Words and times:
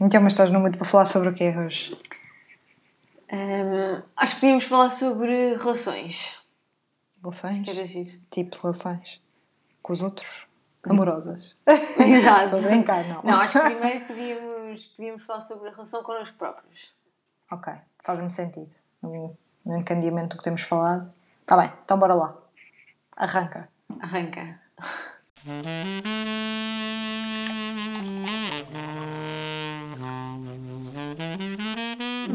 Então, 0.00 0.20
mas 0.20 0.34
estás 0.34 0.50
no 0.50 0.60
mood 0.60 0.76
para 0.76 0.86
falar 0.86 1.06
sobre 1.06 1.30
o 1.30 1.34
que 1.34 1.44
é 1.44 1.58
hoje? 1.58 1.98
Hum, 3.32 4.02
acho 4.16 4.34
que 4.34 4.40
podíamos 4.40 4.64
falar 4.64 4.90
sobre 4.90 5.56
relações. 5.56 6.46
Relações? 7.20 7.68
Acho 7.68 7.86
giro. 7.86 8.18
Tipo 8.30 8.56
relações 8.62 9.20
com 9.86 9.92
os 9.92 10.02
outros? 10.02 10.46
Amorosas. 10.88 11.56
Exato. 11.66 12.44
Estou 12.44 12.58
a 12.58 12.62
brincar, 12.62 13.04
não. 13.08 13.22
Não, 13.22 13.40
acho 13.40 13.54
que 13.54 13.64
primeiro 13.74 14.04
podíamos, 14.04 14.84
podíamos 14.84 15.24
falar 15.24 15.40
sobre 15.40 15.68
a 15.68 15.72
relação 15.72 16.02
connosco 16.02 16.36
próprios. 16.36 16.94
Ok, 17.50 17.72
faz-me 18.02 18.30
sentido. 18.30 18.74
No, 19.02 19.36
no 19.64 19.76
encandeamento 19.76 20.36
do 20.36 20.38
que 20.38 20.44
temos 20.44 20.62
falado. 20.62 21.12
Está 21.40 21.56
bem, 21.56 21.72
então 21.82 21.98
bora 21.98 22.14
lá. 22.14 22.36
Arranca. 23.16 23.68
Arranca. 24.00 24.60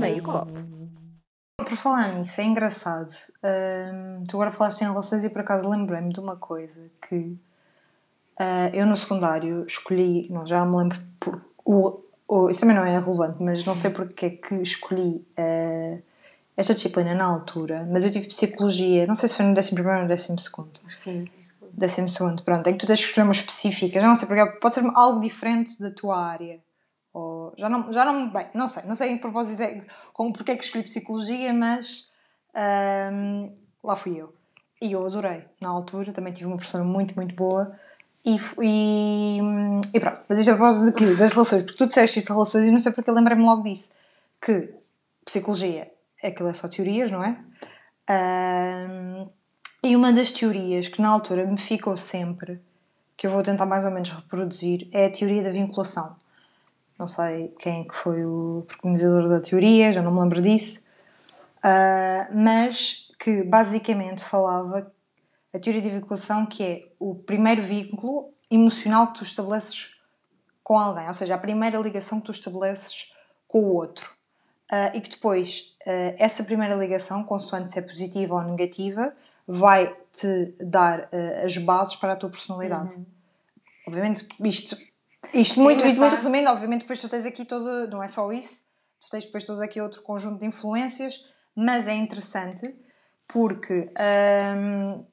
Meio 0.01 0.23
copo. 0.23 0.51
Por 1.57 1.75
falar 1.77 2.13
nisso, 2.13 2.41
é 2.41 2.43
engraçado. 2.43 3.11
hum, 3.43 4.23
tu 4.27 4.35
agora 4.37 4.51
falaste 4.51 4.81
em 4.81 4.85
relações 4.87 5.23
e 5.23 5.29
por 5.29 5.41
acaso 5.41 5.69
lembrei-me 5.69 6.11
de 6.11 6.19
uma 6.19 6.35
coisa 6.35 6.89
que 7.07 7.37
ah, 8.39 8.69
eu 8.73 8.85
no 8.85 8.97
secundário 8.97 9.65
escolhi, 9.65 10.27
não, 10.29 10.45
já 10.45 10.65
me 10.65 10.75
lembro 10.75 10.99
por, 11.19 11.41
o, 11.65 12.01
o- 12.27 12.49
isso 12.49 12.61
também 12.61 12.75
não 12.75 12.83
é 12.85 12.97
relevante, 12.97 13.41
mas 13.41 13.65
não 13.65 13.75
sei 13.75 13.91
porque 13.91 14.25
é 14.25 14.29
que 14.31 14.55
escolhi 14.55 15.25
ah, 15.37 15.97
esta 16.57 16.73
disciplina 16.73 17.13
na 17.13 17.25
altura, 17.25 17.87
mas 17.91 18.03
eu 18.03 18.11
tive 18.11 18.27
psicologia, 18.27 19.05
não 19.07 19.15
sei 19.15 19.29
se 19.29 19.35
foi 19.35 19.45
no 19.45 19.51
11 19.57 19.73
primeiro 19.73 19.97
ou 19.99 20.03
no 20.03 20.09
12 20.09 20.35
segundo. 20.39 20.79
Acho 20.85 21.01
que 21.01 21.09
é. 21.09 21.23
Décimo 21.73 22.09
segundo, 22.09 22.43
pronto, 22.43 22.67
é 22.67 22.73
que 22.73 22.79
tu 22.79 22.85
tens 22.85 22.99
que 22.99 23.05
escolher 23.07 23.23
uma 23.25 23.31
específica, 23.31 23.99
já 24.01 24.05
não 24.07 24.15
sei 24.15 24.27
porque, 24.27 24.45
pode 24.59 24.75
ser 24.75 24.83
algo 24.93 25.21
diferente 25.21 25.79
da 25.79 25.89
tua 25.89 26.19
área. 26.21 26.59
Já 27.57 27.69
não, 27.69 27.91
já 27.93 28.05
não, 28.05 28.29
bem, 28.29 28.47
não 28.53 28.67
sei, 28.67 28.83
não 28.83 28.95
sei 28.95 29.11
em 29.11 29.17
propósito 29.17 29.57
de- 29.59 29.85
como, 30.13 30.33
porque 30.33 30.51
é 30.51 30.55
que 30.55 30.63
escolhi 30.63 30.83
psicologia, 30.83 31.53
mas 31.53 32.07
ahm, 32.55 33.49
lá 33.83 33.95
fui 33.95 34.17
eu. 34.19 34.33
E 34.81 34.91
eu 34.93 35.05
adorei, 35.05 35.45
na 35.61 35.69
altura, 35.69 36.11
também 36.11 36.33
tive 36.33 36.47
uma 36.47 36.55
professora 36.57 36.83
muito, 36.83 37.15
muito 37.15 37.35
boa. 37.35 37.77
E, 38.25 38.35
e, 38.61 39.39
e 39.93 39.99
pronto, 39.99 40.21
mas 40.29 40.39
isto 40.39 40.49
é 40.49 40.53
a 40.53 40.55
propósito 40.57 40.85
de 40.87 40.93
quê? 40.93 41.15
Das 41.15 41.33
relações, 41.33 41.63
porque 41.63 41.77
tu 41.77 41.85
disseste 41.87 42.19
isto 42.19 42.27
de 42.27 42.33
relações 42.33 42.67
e 42.67 42.71
não 42.71 42.79
sei 42.79 42.91
porque 42.91 43.11
lembrei-me 43.11 43.43
logo 43.43 43.63
disso. 43.63 43.89
Que 44.41 44.73
psicologia, 45.25 45.91
aquilo 46.23 46.49
é 46.49 46.53
só 46.53 46.67
teorias, 46.67 47.11
não 47.11 47.23
é? 47.23 47.37
Ahm, 48.09 49.23
e 49.83 49.95
uma 49.95 50.11
das 50.11 50.31
teorias 50.31 50.87
que 50.87 51.01
na 51.01 51.09
altura 51.09 51.45
me 51.45 51.57
ficou 51.57 51.95
sempre, 51.97 52.61
que 53.17 53.25
eu 53.27 53.31
vou 53.31 53.41
tentar 53.43 53.65
mais 53.65 53.85
ou 53.85 53.91
menos 53.91 54.09
reproduzir, 54.11 54.87
é 54.91 55.05
a 55.07 55.11
teoria 55.11 55.43
da 55.43 55.49
vinculação. 55.51 56.15
Não 57.01 57.07
sei 57.07 57.47
quem 57.57 57.81
é 57.81 57.83
que 57.83 57.95
foi 57.95 58.23
o 58.23 58.63
preconizador 58.67 59.27
da 59.27 59.39
teoria, 59.39 59.91
já 59.91 60.03
não 60.03 60.13
me 60.13 60.19
lembro 60.21 60.39
disso, 60.39 60.83
Ah, 61.63 62.27
mas 62.31 63.07
que 63.19 63.43
basicamente 63.43 64.23
falava 64.23 64.91
a 65.51 65.59
teoria 65.59 65.81
da 65.81 65.89
vinculação 65.89 66.45
que 66.45 66.63
é 66.63 66.87
o 66.99 67.15
primeiro 67.15 67.63
vínculo 67.63 68.31
emocional 68.51 69.07
que 69.07 69.19
tu 69.19 69.23
estabeleces 69.23 69.95
com 70.63 70.77
alguém, 70.77 71.07
ou 71.07 71.13
seja, 71.13 71.33
a 71.33 71.39
primeira 71.39 71.79
ligação 71.79 72.19
que 72.19 72.27
tu 72.27 72.31
estabeleces 72.31 73.11
com 73.47 73.61
o 73.63 73.73
outro. 73.73 74.11
Ah, 74.71 74.91
e 74.93 75.01
que 75.01 75.09
depois 75.09 75.75
ah, 75.87 76.13
essa 76.19 76.43
primeira 76.43 76.75
ligação, 76.75 77.23
consoante 77.23 77.71
se 77.71 77.79
é 77.79 77.81
positiva 77.81 78.35
ou 78.35 78.43
negativa, 78.43 79.11
vai 79.47 79.95
te 80.11 80.53
dar 80.63 81.09
ah, 81.11 81.45
as 81.45 81.57
bases 81.57 81.95
para 81.95 82.13
a 82.13 82.15
tua 82.15 82.29
personalidade. 82.29 83.03
Obviamente, 83.87 84.27
isto, 84.45 84.77
isto 85.33 85.55
Sim, 85.55 85.61
muito, 85.61 85.83
muito, 85.83 85.99
muito 85.99 86.15
resumindo, 86.15 86.49
obviamente 86.49 86.81
depois 86.81 86.99
tu 86.99 87.07
tens 87.07 87.25
aqui 87.25 87.45
todo, 87.45 87.87
não 87.89 88.03
é 88.03 88.07
só 88.07 88.31
isso, 88.31 88.63
tu 88.99 89.09
tens 89.09 89.25
depois 89.25 89.45
todos 89.45 89.61
aqui 89.61 89.79
outro 89.81 90.01
conjunto 90.01 90.39
de 90.39 90.45
influências, 90.45 91.21
mas 91.55 91.87
é 91.87 91.93
interessante 91.93 92.75
porque 93.27 93.89
hum, 94.57 95.05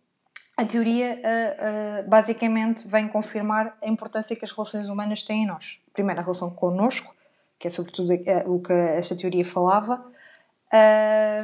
a 0.56 0.64
teoria 0.64 1.20
ah, 1.24 2.00
ah, 2.00 2.02
basicamente 2.08 2.86
vem 2.88 3.06
confirmar 3.06 3.76
a 3.82 3.88
importância 3.88 4.34
que 4.34 4.44
as 4.44 4.50
relações 4.50 4.88
humanas 4.88 5.22
têm 5.22 5.44
em 5.44 5.46
nós. 5.46 5.78
Primeiro, 5.92 6.20
a 6.20 6.24
relação 6.24 6.50
connosco, 6.50 7.14
que 7.58 7.68
é 7.68 7.70
sobretudo 7.70 8.12
eh, 8.12 8.44
o 8.46 8.60
que 8.60 8.72
esta 8.72 9.16
teoria 9.16 9.44
falava, 9.44 10.04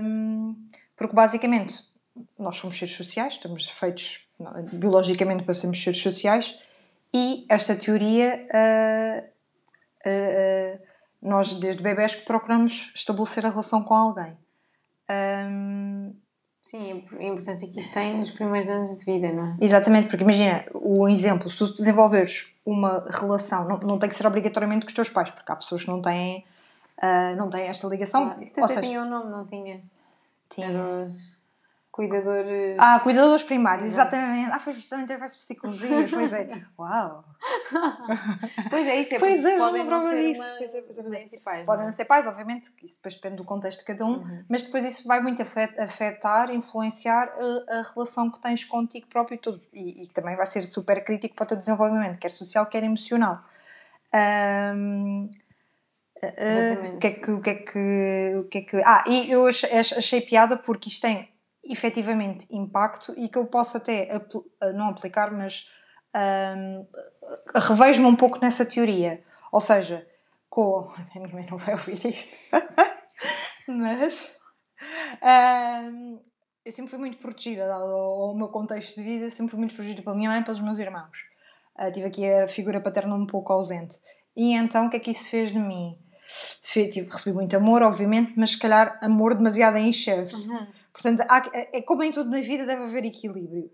hum, 0.02 0.56
porque 0.96 1.14
basicamente 1.14 1.84
nós 2.38 2.56
somos 2.56 2.76
seres 2.76 2.94
sociais, 2.94 3.34
estamos 3.34 3.68
feitos 3.68 4.20
biologicamente 4.72 5.44
para 5.44 5.54
sermos 5.54 5.82
seres 5.82 6.00
sociais 6.00 6.58
e 7.14 7.46
esta 7.48 7.76
teoria 7.76 8.44
ah, 8.52 9.22
ah, 10.04 10.08
ah, 10.10 10.78
nós 11.22 11.52
desde 11.54 11.80
bebés 11.82 12.16
que 12.16 12.22
procuramos 12.26 12.90
estabelecer 12.94 13.46
a 13.46 13.50
relação 13.50 13.82
com 13.84 13.94
alguém. 13.94 14.36
Hum, 15.08 16.12
Sim, 16.62 17.04
a 17.20 17.22
importância 17.22 17.68
que 17.68 17.78
isso 17.78 17.92
tem 17.92 18.16
nos 18.18 18.30
primeiros 18.30 18.68
anos 18.68 18.96
de 18.96 19.04
vida, 19.04 19.30
não 19.30 19.46
é? 19.48 19.56
Exatamente, 19.60 20.08
porque 20.08 20.24
imagina, 20.24 20.64
o 20.72 21.06
exemplo, 21.08 21.48
se 21.48 21.58
tu 21.58 21.72
desenvolveres 21.74 22.52
uma 22.64 23.04
relação, 23.10 23.68
não, 23.68 23.76
não 23.76 23.98
tem 23.98 24.08
que 24.08 24.16
ser 24.16 24.26
obrigatoriamente 24.26 24.80
com 24.86 24.88
os 24.88 24.94
teus 24.94 25.10
pais, 25.10 25.30
porque 25.30 25.52
há 25.52 25.56
pessoas 25.56 25.82
que 25.84 25.90
não 25.90 26.00
têm, 26.02 26.44
ah, 27.00 27.34
não 27.36 27.48
têm 27.50 27.68
esta 27.68 27.86
ligação. 27.86 28.24
Claro, 28.24 28.42
Isso 28.42 28.54
até 28.58 28.68
seja, 28.68 28.80
tinha 28.80 29.02
um 29.02 29.08
nome, 29.08 29.30
não 29.30 29.46
tinha? 29.46 29.82
tinha- 30.48 30.70
os 31.04 31.36
cuidadores. 31.94 32.76
Ah, 32.80 32.98
cuidadores 32.98 33.44
primários, 33.44 33.84
exatamente. 33.86 34.50
Ah, 34.50 34.58
foi 34.58 34.72
justamente 34.74 35.12
eu 35.12 35.18
faço 35.20 35.38
psicologia, 35.38 36.08
pois 36.12 36.32
é. 36.32 36.48
Uau! 36.76 37.24
Pois 38.68 38.86
é, 38.86 38.96
isso 39.00 39.14
é 39.14 39.18
Pois 39.20 39.44
é, 39.44 39.56
podem 39.56 39.84
não 39.84 40.02
ser 40.02 40.22
disso. 40.24 40.40
uma- 40.42 40.54
Pois 40.58 40.74
é, 40.74 40.82
pois 40.82 40.98
é, 40.98 41.02
pois 41.02 41.32
é. 41.32 41.38
pais. 41.40 41.64
Podem 41.66 41.84
não 41.84 41.90
ser 41.92 42.04
pais, 42.06 42.26
obviamente, 42.26 42.70
isso 42.82 42.96
depois 42.96 43.14
depende 43.14 43.36
do 43.36 43.44
contexto 43.44 43.78
de 43.80 43.84
cada 43.84 44.04
um, 44.04 44.14
Uhum. 44.16 44.44
mas 44.48 44.62
depois 44.62 44.84
isso 44.84 45.06
vai 45.06 45.20
muito 45.20 45.40
afet- 45.40 45.78
afetar, 45.78 46.50
influenciar 46.52 47.28
a, 47.68 47.78
a 47.78 47.82
relação 47.94 48.28
que 48.30 48.40
tens 48.40 48.64
contigo 48.64 49.06
próprio 49.06 49.36
e 49.36 49.38
tudo. 49.38 49.60
E, 49.72 50.02
e 50.02 50.06
que 50.08 50.14
também 50.14 50.34
vai 50.34 50.46
ser 50.46 50.62
super 50.64 51.04
crítico 51.04 51.36
para 51.36 51.44
o 51.44 51.46
teu 51.48 51.56
desenvolvimento, 51.56 52.18
quer 52.18 52.30
social, 52.32 52.66
quer 52.66 52.82
emocional. 52.82 53.38
Ahm, 54.12 55.28
ah, 56.22 56.32
Exatamente. 56.38 56.96
o 56.96 56.98
que 56.98 57.06
é 57.06 57.10
que, 57.12 57.30
o 57.30 57.40
que 57.40 57.50
é 57.50 57.54
que, 57.54 58.34
o 58.38 58.44
que 58.48 58.58
é 58.58 58.62
que... 58.62 58.76
Ah, 58.84 59.04
e 59.06 59.30
eu 59.30 59.46
achei, 59.46 59.70
achei 59.78 60.20
piada 60.22 60.56
porque 60.56 60.88
isto 60.88 61.02
tem 61.02 61.28
efetivamente 61.70 62.46
impacto 62.50 63.14
e 63.16 63.28
que 63.28 63.38
eu 63.38 63.46
posso 63.46 63.76
até 63.76 64.14
apl- 64.14 64.44
ah, 64.60 64.72
não 64.72 64.88
aplicar, 64.88 65.30
mas 65.32 65.66
ahm, 66.14 66.84
revejo-me 67.68 68.06
um 68.08 68.16
pouco 68.16 68.38
nessa 68.40 68.64
teoria. 68.64 69.22
Ou 69.52 69.60
seja, 69.60 70.06
com. 70.48 70.90
A 71.14 71.18
minha 71.18 71.28
mãe 71.32 71.46
não 71.50 71.56
vai 71.58 71.74
ouvir 71.74 72.04
isto. 72.06 72.36
mas. 73.68 74.30
ahm, 75.22 76.18
eu 76.64 76.72
sempre 76.72 76.90
fui 76.90 76.98
muito 76.98 77.18
protegida, 77.18 77.66
dado 77.66 77.84
ao 77.84 78.34
meu 78.34 78.48
contexto 78.48 78.96
de 78.96 79.02
vida, 79.02 79.28
sempre 79.30 79.50
fui 79.50 79.58
muito 79.58 79.74
protegida 79.74 80.02
pela 80.02 80.16
minha 80.16 80.30
mãe 80.30 80.40
e 80.40 80.44
pelos 80.44 80.60
meus 80.60 80.78
irmãos. 80.78 81.18
Ah, 81.76 81.90
tive 81.90 82.06
aqui 82.06 82.26
a 82.26 82.48
figura 82.48 82.80
paterna 82.80 83.14
um 83.14 83.26
pouco 83.26 83.52
ausente. 83.52 83.98
E 84.36 84.52
então, 84.54 84.86
o 84.86 84.90
que 84.90 84.96
é 84.96 85.00
que 85.00 85.10
isso 85.10 85.28
fez 85.28 85.52
de 85.52 85.58
mim? 85.58 85.98
Tive, 86.62 87.08
recebi 87.10 87.32
muito 87.34 87.56
amor, 87.56 87.82
obviamente, 87.82 88.32
mas 88.36 88.50
se 88.50 88.58
calhar 88.58 88.98
amor 89.02 89.34
demasiado 89.34 89.76
em 89.76 89.90
excesso. 89.90 90.50
Uhum. 90.50 90.66
Portanto, 90.92 91.20
há- 91.28 91.50
é 91.72 91.80
como 91.82 92.02
em 92.02 92.10
tudo 92.10 92.30
na 92.30 92.40
vida, 92.40 92.66
deve 92.66 92.82
haver 92.84 93.04
equilíbrio. 93.04 93.70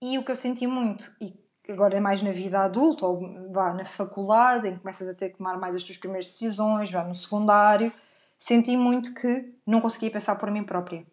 E 0.00 0.16
o 0.18 0.24
que 0.24 0.30
eu 0.30 0.36
senti 0.36 0.66
muito, 0.66 1.10
e 1.20 1.34
agora 1.68 1.96
é 1.96 2.00
mais 2.00 2.22
na 2.22 2.30
vida 2.30 2.60
adulta, 2.60 3.06
ou 3.06 3.50
vá 3.50 3.72
na 3.72 3.84
faculdade, 3.84 4.68
em 4.68 4.74
que 4.74 4.80
começas 4.80 5.08
a 5.08 5.14
ter 5.14 5.30
que 5.30 5.38
tomar 5.38 5.58
mais 5.58 5.74
as 5.74 5.82
tuas 5.82 5.98
primeiras 5.98 6.26
decisões, 6.28 6.92
vá 6.92 7.02
no 7.02 7.14
secundário, 7.14 7.92
senti 8.38 8.76
muito 8.76 9.14
que 9.14 9.52
não 9.66 9.80
conseguia 9.80 10.10
pensar 10.10 10.36
por 10.36 10.50
mim 10.50 10.62
própria. 10.62 11.04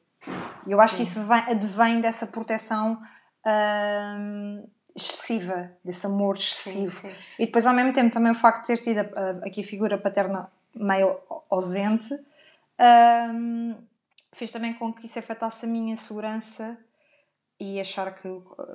E 0.67 0.71
eu 0.71 0.79
acho 0.81 0.95
que 0.95 1.01
isso 1.03 1.21
vem, 1.23 1.39
advém 1.39 2.01
dessa 2.01 2.27
proteção 2.27 2.99
hum, 3.47 4.67
excessiva, 4.95 5.71
desse 5.83 6.05
amor 6.05 6.35
excessivo. 6.37 7.01
Sim, 7.01 7.09
sim. 7.09 7.15
E 7.39 7.45
depois, 7.45 7.65
ao 7.65 7.73
mesmo 7.73 7.93
tempo, 7.93 8.13
também 8.13 8.31
o 8.31 8.35
facto 8.35 8.61
de 8.61 8.67
ter 8.67 8.77
tido 8.79 8.99
a- 8.99 9.19
a- 9.19 9.47
aqui 9.47 9.61
a 9.61 9.63
figura 9.63 9.97
paterna 9.97 10.51
meio 10.75 11.19
ausente 11.49 12.13
hum, 13.33 13.75
fez 14.33 14.51
também 14.51 14.73
com 14.73 14.93
que 14.93 15.05
isso 15.05 15.19
afetasse 15.19 15.65
a 15.65 15.67
minha 15.67 15.95
segurança 15.95 16.77
e 17.59 17.79
achar 17.79 18.15
que, 18.15 18.27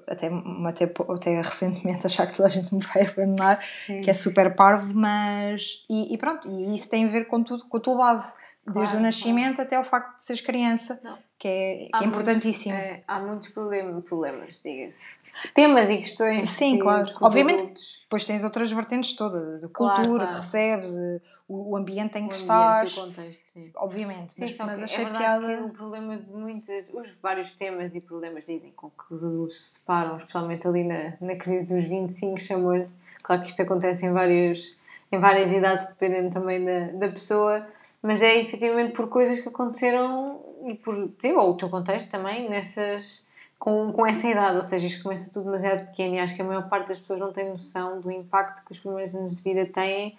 até, 0.06 0.30
até, 0.68 0.84
até 1.12 1.40
recentemente, 1.40 2.06
achar 2.06 2.26
que 2.26 2.36
toda 2.36 2.46
a 2.46 2.50
gente 2.50 2.72
me 2.72 2.80
vai 2.80 3.04
abandonar, 3.04 3.60
Sim. 3.84 4.00
que 4.00 4.08
é 4.08 4.14
super 4.14 4.54
parvo, 4.54 4.94
mas. 4.94 5.84
E, 5.90 6.14
e 6.14 6.16
pronto, 6.16 6.48
e 6.48 6.72
isso 6.72 6.88
tem 6.88 7.04
a 7.04 7.08
ver 7.08 7.26
com 7.26 7.42
tudo, 7.42 7.66
com 7.66 7.78
a 7.78 7.80
tua 7.80 7.96
base, 7.96 8.36
desde 8.66 8.82
Claro, 8.92 8.98
o 8.98 9.00
nascimento 9.02 9.62
até 9.62 9.78
o 9.78 9.84
facto 9.84 10.16
de 10.16 10.22
seres 10.22 10.42
criança, 10.42 11.00
Não. 11.04 11.16
que 11.38 11.48
é, 11.48 11.50
que 11.50 11.90
é 11.94 11.98
muitos- 12.00 12.06
importantíssimo. 12.06 12.74
é, 12.74 13.02
há 13.06 13.20
muitos 13.20 13.48
problem- 13.50 14.00
problemas, 14.00 14.60
diga-se. 14.64 15.16
Temas 15.54 15.90
e 15.90 15.98
questões. 15.98 16.48
Sim, 16.48 16.76
que- 16.76 16.82
claro. 16.82 17.06
que 17.14 17.24
Obviamente, 17.24 17.60
adultos, 17.60 18.00
Depois 18.02 18.24
tens 18.24 18.42
outras 18.42 18.70
vertentes 18.72 19.12
todas, 19.14 19.60
de 19.60 19.68
Claro, 19.68 19.96
cultura 20.02 20.24
claro. 20.24 20.30
que 20.38 20.40
recebes, 20.42 20.96
eh, 20.96 21.20
o, 21.46 21.72
o 21.72 21.76
ambiente 21.76 22.18
em 22.18 22.24
o 22.24 22.28
que 22.28 22.34
ambiente 22.34 22.40
estás, 22.40 22.92
o 22.96 23.00
contexto, 23.02 23.46
sim. 23.46 23.70
obviamente, 23.76 24.32
Sim, 24.32 24.42
mas, 24.46 24.58
mas 24.58 24.82
achei 24.82 25.04
é 25.04 25.08
verdade 25.10 25.24
piada. 25.46 25.56
que 25.58 25.62
o 25.62 25.68
problema 25.70 26.16
de 26.16 26.30
muitas, 26.32 26.88
os 26.92 27.08
vários 27.22 27.52
temas 27.52 27.94
e 27.94 28.00
problemas 28.00 28.46
dizem 28.46 28.72
com 28.74 28.88
que 28.90 29.04
os 29.12 29.22
adultos 29.22 29.60
se 29.60 29.78
separam, 29.78 30.16
especialmente 30.16 30.66
ali 30.66 30.82
na, 30.84 31.12
na 31.20 31.36
crise 31.36 31.66
dos 31.66 31.84
25, 31.84 32.40
chamou-lhe. 32.40 32.88
Claro 33.22 33.42
que 33.42 33.48
isto 33.48 33.60
acontece 33.62 34.06
em 34.06 34.12
vários, 34.12 34.74
em 35.12 35.20
várias 35.20 35.52
idades, 35.52 35.86
dependendo 35.86 36.30
também 36.30 36.64
da, 36.64 36.92
da 36.92 37.08
pessoa, 37.12 37.68
mas 38.02 38.22
é 38.22 38.36
efetivamente 38.38 38.92
por 38.92 39.08
coisas 39.08 39.40
que 39.40 39.48
aconteceram 39.48 40.40
e 40.66 40.74
por 40.74 41.08
teu 41.18 41.38
ou 41.38 41.52
o 41.52 41.56
teu 41.56 41.68
contexto 41.68 42.10
também 42.10 42.48
nessas 42.48 43.26
com, 43.58 43.90
com 43.92 44.06
essa 44.06 44.26
idade, 44.28 44.56
ou 44.56 44.62
seja, 44.62 44.86
isto 44.86 45.02
começa 45.02 45.32
tudo 45.32 45.46
demasiado 45.46 45.86
pequeno 45.86 46.14
e 46.14 46.18
acho 46.18 46.34
que 46.34 46.42
a 46.42 46.44
maior 46.44 46.68
parte 46.68 46.88
das 46.88 46.98
pessoas 46.98 47.18
não 47.18 47.32
tem 47.32 47.48
noção 47.48 48.00
do 48.00 48.10
impacto 48.10 48.64
que 48.64 48.72
os 48.72 48.78
primeiros 48.78 49.14
anos 49.14 49.36
de 49.36 49.42
vida 49.42 49.66
têm 49.66 50.16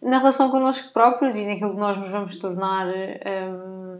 na 0.00 0.18
relação 0.18 0.50
connosco 0.50 0.92
próprios 0.92 1.36
e 1.36 1.46
naquilo 1.46 1.72
que 1.72 1.80
nós 1.80 1.98
nos 1.98 2.08
vamos 2.08 2.36
tornar, 2.36 2.86
hum, 2.86 3.98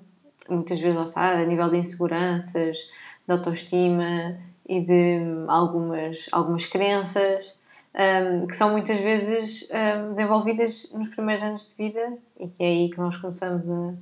muitas 0.48 0.80
vezes 0.80 0.96
lá 0.96 1.04
está, 1.04 1.32
a 1.32 1.44
nível 1.44 1.68
de 1.68 1.76
inseguranças, 1.76 2.78
de 3.26 3.32
autoestima 3.32 4.38
e 4.66 4.80
de 4.80 5.20
algumas, 5.46 6.26
algumas 6.32 6.64
crenças 6.64 7.59
um, 7.94 8.46
que 8.46 8.54
são 8.54 8.70
muitas 8.70 8.98
vezes 8.98 9.68
um, 9.70 10.12
desenvolvidas 10.12 10.92
nos 10.92 11.08
primeiros 11.08 11.42
anos 11.42 11.70
de 11.70 11.76
vida 11.76 12.18
e 12.38 12.48
que 12.48 12.62
é 12.62 12.66
aí 12.66 12.90
que 12.90 12.98
nós 12.98 13.16
começamos 13.16 13.68
a. 13.68 13.94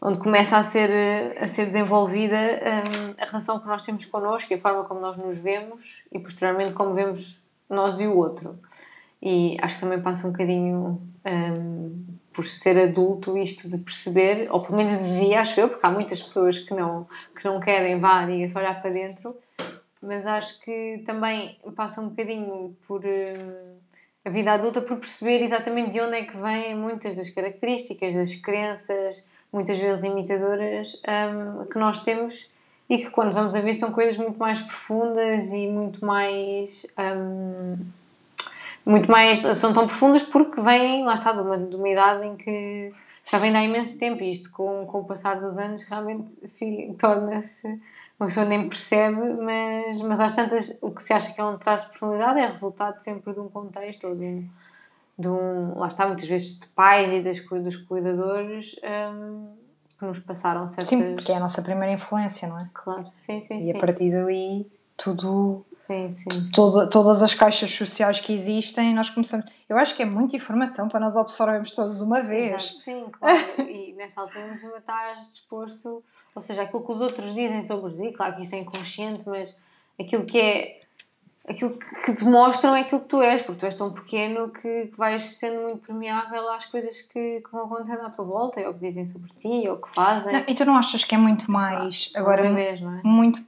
onde 0.00 0.18
começa 0.18 0.56
a 0.56 0.62
ser, 0.62 0.90
a 1.38 1.46
ser 1.46 1.66
desenvolvida 1.66 2.36
um, 2.36 3.22
a 3.22 3.26
relação 3.26 3.58
que 3.58 3.66
nós 3.66 3.82
temos 3.82 4.06
connosco 4.06 4.52
e 4.52 4.56
a 4.56 4.58
forma 4.58 4.84
como 4.84 5.00
nós 5.00 5.16
nos 5.16 5.38
vemos 5.38 6.02
e 6.12 6.18
posteriormente 6.18 6.72
como 6.72 6.94
vemos 6.94 7.40
nós 7.68 8.00
e 8.00 8.06
o 8.06 8.16
outro. 8.16 8.58
E 9.20 9.56
acho 9.60 9.76
que 9.76 9.80
também 9.80 10.00
passa 10.00 10.26
um 10.26 10.30
bocadinho 10.30 11.00
por 12.32 12.44
ser 12.44 12.78
adulto 12.78 13.36
isto 13.38 13.68
de 13.68 13.78
perceber, 13.78 14.48
ou 14.50 14.60
pelo 14.60 14.76
menos 14.76 14.98
devia, 14.98 15.40
acho 15.40 15.58
eu, 15.58 15.70
porque 15.70 15.86
há 15.86 15.90
muitas 15.90 16.22
pessoas 16.22 16.58
que 16.58 16.74
não, 16.74 17.08
que 17.34 17.42
não 17.44 17.58
querem, 17.58 17.98
vá, 17.98 18.26
diga-se, 18.26 18.56
olhar 18.56 18.80
para 18.80 18.90
dentro, 18.90 19.34
mas 20.06 20.26
acho 20.26 20.60
que 20.60 21.02
também 21.04 21.58
passa 21.74 22.00
um 22.00 22.08
bocadinho 22.08 22.76
por 22.86 23.04
uh, 23.04 23.76
a 24.24 24.30
vida 24.30 24.52
adulta 24.52 24.80
por 24.80 24.98
perceber 24.98 25.42
exatamente 25.42 25.90
de 25.90 26.00
onde 26.00 26.16
é 26.16 26.24
que 26.24 26.36
vêm 26.36 26.74
muitas 26.74 27.16
das 27.16 27.30
características, 27.30 28.14
das 28.14 28.34
crenças, 28.34 29.26
muitas 29.52 29.78
vezes 29.78 30.02
limitadoras 30.02 31.00
um, 31.06 31.64
que 31.66 31.78
nós 31.78 32.00
temos 32.00 32.50
e 32.88 32.98
que 32.98 33.10
quando 33.10 33.32
vamos 33.32 33.54
a 33.54 33.60
ver 33.60 33.74
são 33.74 33.92
coisas 33.92 34.16
muito 34.16 34.38
mais 34.38 34.60
profundas 34.60 35.52
e 35.52 35.66
muito 35.66 36.04
mais 36.04 36.86
um, 36.98 37.76
muito 38.84 39.10
mais 39.10 39.40
são 39.40 39.72
tão 39.72 39.86
profundas 39.86 40.22
porque 40.22 40.60
vêm 40.60 41.04
lá 41.04 41.14
está 41.14 41.32
de 41.32 41.40
uma, 41.40 41.58
de 41.58 41.74
uma 41.76 41.88
idade 41.88 42.26
em 42.26 42.36
que 42.36 42.92
já 43.28 43.38
vem 43.38 43.54
há 43.56 43.62
imenso 43.62 43.98
tempo 43.98 44.22
e 44.22 44.30
isto 44.30 44.50
com, 44.52 44.86
com 44.86 45.00
o 45.00 45.04
passar 45.04 45.40
dos 45.40 45.58
anos 45.58 45.82
realmente 45.84 46.36
torna-se 46.96 47.66
uma 48.18 48.28
pessoa 48.28 48.46
nem 48.46 48.68
percebe, 48.68 49.34
mas, 49.34 50.00
mas 50.02 50.20
às 50.20 50.32
tantas 50.32 50.78
o 50.80 50.90
que 50.90 51.02
se 51.02 51.12
acha 51.12 51.32
que 51.32 51.40
é 51.40 51.44
um 51.44 51.58
traço 51.58 51.86
de 51.86 51.98
profundidade 51.98 52.38
é 52.38 52.46
resultado 52.46 52.96
sempre 52.98 53.34
de 53.34 53.40
um 53.40 53.48
contexto 53.48 54.06
ou 54.06 54.14
de 54.14 54.24
um, 54.24 54.48
de 55.18 55.28
um 55.28 55.78
lá 55.78 55.88
está, 55.88 56.06
muitas 56.06 56.28
vezes 56.28 56.60
de 56.60 56.68
pais 56.68 57.12
e 57.12 57.20
das, 57.20 57.40
dos 57.40 57.76
cuidadores 57.76 58.76
um, 59.12 59.48
que 59.98 60.04
nos 60.04 60.20
passaram 60.20 60.66
certas... 60.68 60.88
Sim, 60.88 61.14
porque 61.14 61.32
é 61.32 61.36
a 61.36 61.40
nossa 61.40 61.60
primeira 61.62 61.92
influência, 61.92 62.46
não 62.46 62.58
é? 62.58 62.70
Claro, 62.72 63.10
sim, 63.16 63.40
sim, 63.40 63.58
E 63.58 63.64
sim. 63.64 63.76
a 63.76 63.80
partir 63.80 64.10
daí 64.12 64.66
tudo, 64.96 65.66
sim, 65.70 66.10
sim. 66.10 66.50
Toda, 66.52 66.88
todas 66.88 67.22
as 67.22 67.34
caixas 67.34 67.70
sociais 67.70 68.18
que 68.18 68.32
existem, 68.32 68.94
nós 68.94 69.10
começamos. 69.10 69.46
Eu 69.68 69.76
acho 69.76 69.94
que 69.94 70.02
é 70.02 70.06
muita 70.06 70.36
informação 70.36 70.88
para 70.88 70.98
nós 70.98 71.16
absorvermos 71.16 71.72
todos 71.72 71.98
de 71.98 72.02
uma 72.02 72.22
vez. 72.22 72.70
Exato, 72.70 72.84
sim, 72.84 73.06
claro. 73.12 73.70
e 73.70 73.92
nessa 73.92 74.22
altura 74.22 74.46
mesmo 74.46 74.74
estás 74.74 75.28
disposto, 75.28 76.02
ou 76.34 76.42
seja, 76.42 76.62
aquilo 76.62 76.84
que 76.84 76.92
os 76.92 77.00
outros 77.00 77.34
dizem 77.34 77.60
sobre 77.60 77.92
ti, 77.92 78.16
claro 78.16 78.36
que 78.36 78.42
isto 78.42 78.54
é 78.54 78.60
inconsciente, 78.60 79.28
mas 79.28 79.58
aquilo 80.00 80.24
que 80.24 80.40
é. 80.40 80.80
Aquilo 81.48 81.78
que 81.78 82.12
te 82.12 82.24
mostram 82.24 82.74
é 82.74 82.80
aquilo 82.80 83.02
que 83.02 83.06
tu 83.06 83.22
és, 83.22 83.40
porque 83.40 83.60
tu 83.60 83.66
és 83.66 83.74
tão 83.76 83.92
pequeno 83.92 84.48
que, 84.48 84.88
que 84.88 84.96
vais 84.96 85.22
sendo 85.22 85.62
muito 85.62 85.86
permeável 85.86 86.50
às 86.50 86.64
coisas 86.64 87.02
que, 87.02 87.40
que, 87.40 87.52
vão 87.52 87.66
acontecendo 87.66 88.02
à 88.02 88.10
tua 88.10 88.24
volta, 88.24 88.60
ou 88.66 88.74
que 88.74 88.80
dizem 88.80 89.04
sobre 89.04 89.30
ti, 89.34 89.68
ou 89.68 89.76
que 89.76 89.88
fazem. 89.94 90.32
Não, 90.32 90.42
e 90.48 90.54
tu 90.56 90.64
não 90.64 90.74
achas 90.74 91.04
que 91.04 91.14
é 91.14 91.18
muito 91.18 91.48
mais. 91.48 92.10
São 92.12 92.20
agora, 92.20 92.42
bebês, 92.42 92.80
não 92.80 92.98
é? 92.98 93.00
muito 93.04 93.46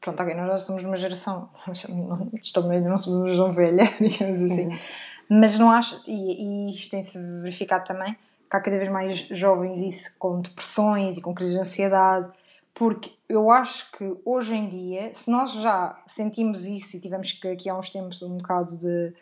pronto, 0.00 0.22
ok, 0.22 0.34
nós 0.34 0.46
já 0.48 0.58
somos 0.58 0.84
uma 0.84 0.96
geração, 0.96 1.50
não, 1.88 2.30
estou 2.42 2.66
meio, 2.66 2.82
não 2.82 2.98
somos 2.98 3.20
uma 3.20 3.28
geração 3.28 3.52
velha, 3.52 3.84
digamos 4.00 4.42
assim, 4.42 4.70
Exato. 4.70 4.82
mas 5.28 5.58
não 5.58 5.70
acho, 5.70 6.02
e, 6.06 6.66
e 6.66 6.70
isto 6.70 6.90
tem-se 6.90 7.18
verificado 7.40 7.84
também, 7.84 8.16
que 8.50 8.56
há 8.56 8.60
cada 8.60 8.76
vez 8.76 8.88
mais 8.88 9.18
jovens 9.30 9.80
isso 9.80 10.16
com 10.18 10.40
depressões 10.40 11.16
e 11.16 11.20
com 11.20 11.34
crises 11.34 11.54
de 11.54 11.60
ansiedade, 11.60 12.28
porque 12.74 13.12
eu 13.28 13.50
acho 13.50 13.90
que 13.92 14.16
hoje 14.24 14.54
em 14.54 14.68
dia, 14.68 15.10
se 15.14 15.30
nós 15.30 15.52
já 15.52 15.96
sentimos 16.04 16.66
isso 16.66 16.96
e 16.96 17.00
tivemos 17.00 17.30
que 17.32 17.46
aqui 17.48 17.68
há 17.68 17.78
uns 17.78 17.88
tempos 17.88 18.20
um 18.22 18.36
bocado 18.36 18.76
de 18.76 19.14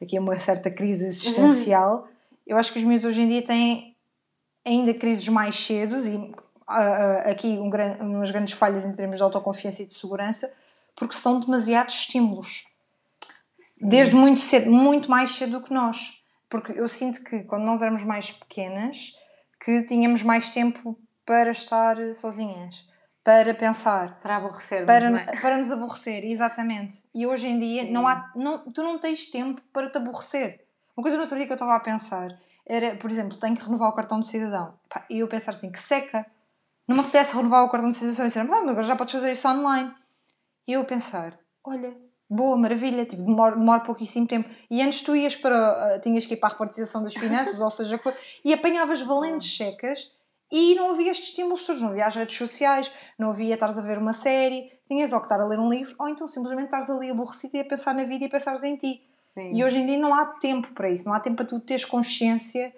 aqui 0.00 0.18
uma 0.18 0.38
certa 0.38 0.70
crise 0.70 1.06
existencial, 1.06 2.06
eu 2.46 2.56
acho 2.56 2.72
que 2.72 2.78
os 2.78 2.84
miúdos 2.84 3.06
hoje 3.06 3.22
em 3.22 3.28
dia 3.28 3.42
têm 3.42 3.96
ainda 4.64 4.92
crises 4.92 5.26
mais 5.28 5.56
cedos 5.56 6.06
e 6.06 6.32
aqui 6.66 7.58
um, 7.58 7.70
umas 8.00 8.30
grandes 8.30 8.54
falhas 8.54 8.84
em 8.84 8.92
termos 8.92 9.16
de 9.16 9.22
autoconfiança 9.22 9.82
e 9.82 9.86
de 9.86 9.94
segurança, 9.94 10.52
porque 10.94 11.14
são 11.14 11.40
demasiados 11.40 11.94
estímulos. 11.94 12.66
Sim. 13.54 13.88
Desde 13.88 14.14
muito 14.14 14.40
cedo, 14.40 14.70
muito 14.70 15.10
mais 15.10 15.34
cedo 15.34 15.58
do 15.58 15.62
que 15.62 15.72
nós. 15.72 16.20
Porque 16.48 16.72
eu 16.72 16.88
sinto 16.88 17.24
que 17.24 17.44
quando 17.44 17.62
nós 17.62 17.80
éramos 17.80 18.02
mais 18.02 18.30
pequenas, 18.30 19.14
que 19.64 19.84
tínhamos 19.84 20.22
mais 20.22 20.50
tempo 20.50 20.98
para 21.24 21.50
estar 21.50 21.96
sozinhas, 22.14 22.86
para 23.24 23.54
pensar. 23.54 24.20
Para 24.20 24.36
aborrecer 24.36 24.84
para, 24.84 25.06
é? 25.06 25.24
para 25.40 25.56
nos 25.56 25.70
aborrecer, 25.70 26.24
exatamente. 26.24 27.04
E 27.14 27.26
hoje 27.26 27.46
em 27.46 27.58
dia 27.58 27.90
não 27.90 28.06
há, 28.06 28.30
não, 28.34 28.58
tu 28.70 28.82
não 28.82 28.98
tens 28.98 29.28
tempo 29.28 29.62
para 29.72 29.88
te 29.88 29.96
aborrecer. 29.96 30.64
Uma 30.96 31.02
coisa 31.02 31.16
no 31.16 31.22
outro 31.22 31.36
dia 31.36 31.46
que 31.46 31.52
eu 31.52 31.56
estava 31.56 31.74
a 31.74 31.80
pensar 31.80 32.38
era, 32.66 32.96
por 32.96 33.10
exemplo, 33.10 33.38
tenho 33.38 33.56
que 33.56 33.64
renovar 33.64 33.88
o 33.88 33.94
cartão 33.94 34.20
de 34.20 34.28
cidadão. 34.28 34.74
E 35.08 35.20
eu 35.20 35.28
pensar 35.28 35.52
assim, 35.52 35.70
que 35.70 35.80
seca 35.80 36.26
não 36.86 36.96
me 36.96 37.02
apetece 37.02 37.34
renovar 37.34 37.64
o 37.64 37.70
cartão 37.70 37.90
de 37.90 37.96
cidadão 37.96 38.24
e 38.24 38.28
dizer, 38.28 38.40
ah, 38.40 38.44
mas 38.44 38.68
agora 38.68 38.82
já 38.82 38.96
podes 38.96 39.12
fazer 39.12 39.32
isso 39.32 39.48
online. 39.48 39.94
E 40.66 40.72
eu 40.72 40.84
pensar, 40.84 41.38
olha, 41.64 41.96
boa, 42.28 42.56
maravilha, 42.56 43.04
tipo, 43.04 43.22
demora, 43.22 43.56
demora 43.56 43.80
pouquíssimo 43.80 44.26
tempo. 44.26 44.48
E 44.70 44.82
antes 44.82 45.02
tu 45.02 45.14
ias 45.14 45.36
para, 45.36 45.96
uh, 45.96 46.00
tinhas 46.00 46.26
que 46.26 46.34
ir 46.34 46.36
para 46.38 46.48
a 46.48 46.52
repartização 46.52 47.02
das 47.02 47.14
finanças, 47.14 47.60
ou 47.60 47.70
seja, 47.70 47.98
que 47.98 48.04
for, 48.04 48.16
e 48.44 48.52
apanhavas 48.52 49.00
valentes 49.00 49.48
checas 49.48 50.10
e 50.50 50.74
não 50.74 50.90
havia 50.90 51.10
estes 51.10 51.28
estímulos 51.28 51.64
todos, 51.64 51.80
não 51.80 51.90
havia 51.90 52.06
as 52.06 52.14
redes 52.14 52.36
sociais, 52.36 52.92
não 53.18 53.30
havia 53.30 53.54
estares 53.54 53.78
a 53.78 53.80
ver 53.80 53.96
uma 53.96 54.12
série, 54.12 54.70
tinhas 54.86 55.12
ou 55.12 55.18
que 55.18 55.24
estar 55.24 55.40
a 55.40 55.46
ler 55.46 55.58
um 55.58 55.70
livro, 55.70 55.94
ou 55.98 56.08
então 56.08 56.26
simplesmente 56.26 56.66
estares 56.66 56.90
ali 56.90 57.10
aborrecido 57.10 57.56
e 57.56 57.60
a 57.60 57.64
pensar 57.64 57.94
na 57.94 58.04
vida 58.04 58.24
e 58.24 58.26
a 58.26 58.30
pensares 58.30 58.62
em 58.62 58.76
ti. 58.76 59.02
Sim. 59.32 59.54
E 59.54 59.64
hoje 59.64 59.78
em 59.78 59.86
dia 59.86 59.98
não 59.98 60.14
há 60.14 60.26
tempo 60.26 60.72
para 60.72 60.90
isso, 60.90 61.06
não 61.06 61.14
há 61.14 61.20
tempo 61.20 61.36
para 61.36 61.46
tu 61.46 61.58
teres 61.58 61.86
consciência 61.86 62.70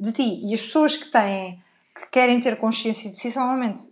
de 0.00 0.10
ti. 0.10 0.40
E 0.42 0.54
as 0.54 0.62
pessoas 0.62 0.96
que 0.96 1.08
têm 1.08 1.62
que 2.00 2.10
querem 2.10 2.38
ter 2.40 2.56
consciência 2.56 3.10
de 3.10 3.16
si, 3.16 3.30
são 3.30 3.42
normalmente, 3.42 3.82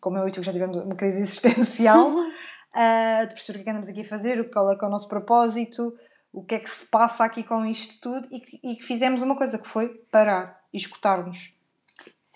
como 0.00 0.18
eu 0.18 0.28
e 0.28 0.32
tu 0.32 0.42
já 0.42 0.52
tivemos 0.52 0.76
uma 0.76 0.94
crise 0.94 1.20
existencial, 1.20 2.10
uh, 2.10 2.16
de 3.28 3.34
perceber 3.34 3.52
o 3.52 3.54
que 3.54 3.60
é 3.60 3.64
que 3.64 3.70
andamos 3.70 3.88
aqui 3.88 4.00
a 4.00 4.04
fazer, 4.04 4.50
qual 4.50 4.72
é 4.72 4.76
que 4.76 4.84
é 4.84 4.88
o 4.88 4.90
nosso 4.90 5.08
propósito, 5.08 5.94
o 6.32 6.42
que 6.44 6.56
é 6.56 6.58
que 6.58 6.68
se 6.68 6.86
passa 6.86 7.24
aqui 7.24 7.42
com 7.42 7.64
isto 7.64 8.00
tudo, 8.00 8.28
e 8.30 8.40
que, 8.40 8.60
e 8.62 8.76
que 8.76 8.82
fizemos 8.82 9.22
uma 9.22 9.36
coisa 9.36 9.58
que 9.58 9.66
foi 9.66 9.88
parar 10.10 10.60
e 10.72 10.76
escutar-nos. 10.76 11.52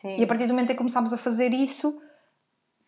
E 0.04 0.24
a 0.24 0.26
partir 0.26 0.46
do 0.46 0.52
momento 0.52 0.70
em 0.70 0.72
que 0.72 0.78
começámos 0.78 1.12
a 1.12 1.16
fazer 1.16 1.52
isso, 1.52 2.02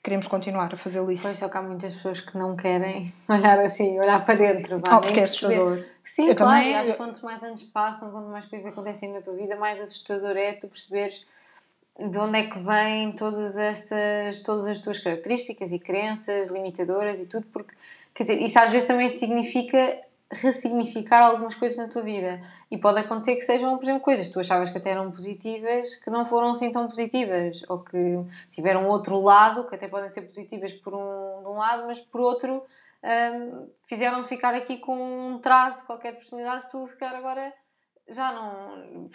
queremos 0.03 0.27
continuar 0.27 0.73
a 0.73 0.77
fazê-lo 0.77 1.11
isso. 1.11 1.23
Pois 1.23 1.39
só 1.39 1.49
que 1.49 1.57
há 1.57 1.63
muitas 1.63 1.95
pessoas 1.95 2.21
que 2.21 2.37
não 2.37 2.57
querem 2.57 3.15
olhar 3.29 3.59
assim, 3.61 3.99
olhar 3.99 4.25
para 4.25 4.35
dentro. 4.35 4.81
Vá, 4.85 4.97
oh, 4.97 5.01
porque 5.01 5.21
é 5.21 5.23
assustador. 5.23 5.85
Sim, 6.03 6.29
eu 6.29 6.37
claro, 6.37 6.61
também, 6.61 6.77
acho 6.77 6.91
que 6.91 6.97
quanto 6.97 7.25
mais 7.25 7.43
anos 7.43 7.63
passam, 7.65 8.11
quanto 8.11 8.29
mais 8.29 8.47
coisas 8.47 8.71
acontecem 8.71 9.13
na 9.13 9.21
tua 9.21 9.35
vida, 9.35 9.57
mais 9.57 9.81
assustador 9.81 10.37
é 10.37 10.53
tu 10.53 10.69
perceberes 10.69 11.25
de 11.99 12.19
onde 12.19 12.39
é 12.39 12.51
que 12.51 12.59
vêm 12.59 13.13
todas 13.13 13.57
estas 13.57 14.41
todas 14.41 14.67
as 14.67 14.81
tuas 14.81 14.99
características 14.99 15.71
e 15.73 15.79
crenças 15.79 16.49
limitadoras 16.49 17.21
e 17.21 17.27
tudo 17.27 17.47
porque 17.47 17.75
quer 18.13 18.25
dizer 18.25 18.43
isso 18.43 18.59
às 18.59 18.71
vezes 18.71 18.89
também 18.89 19.09
significa 19.09 20.03
ressignificar 20.31 21.23
algumas 21.23 21.55
coisas 21.55 21.77
na 21.77 21.89
tua 21.89 22.03
vida. 22.03 22.41
E 22.71 22.77
pode 22.79 22.99
acontecer 22.99 23.37
que 23.37 23.43
sejam 23.43 23.77
por 23.77 23.85
exemplo 23.85 24.03
coisas 24.03 24.27
que 24.27 24.33
tu 24.33 24.41
achavas 24.41 24.71
que 24.71 24.79
até 24.79 24.91
eram 24.91 25.11
positivas 25.11 25.95
que 25.95 26.11
não 26.11 26.25
foram 26.25 26.51
assim 26.51 26.71
tão 26.71 26.87
positivas 26.87 27.63
ou 27.69 27.79
que 27.81 28.25
tiveram 28.51 28.89
outro 28.89 29.21
lado 29.21 29.65
que 29.65 29.75
até 29.75 29.89
podem 29.89 30.09
ser 30.09 30.23
positivas 30.23 30.73
por 30.73 30.95
um, 30.95 31.43
de 31.43 31.49
um 31.49 31.55
lado 31.55 31.87
mas 31.87 32.01
por 32.01 32.21
outro 32.21 32.65
um, 33.03 33.69
fizeram-te 33.87 34.29
ficar 34.29 34.55
aqui 34.55 34.79
com 34.79 34.97
um 35.35 35.39
traço 35.39 35.85
qualquer 35.87 36.15
personalidade 36.15 36.65
que 36.65 36.71
tu 36.71 36.87
se 36.89 36.97
calhar 36.97 37.17
agora 37.17 37.53
já 38.09 38.33
não 38.33 39.09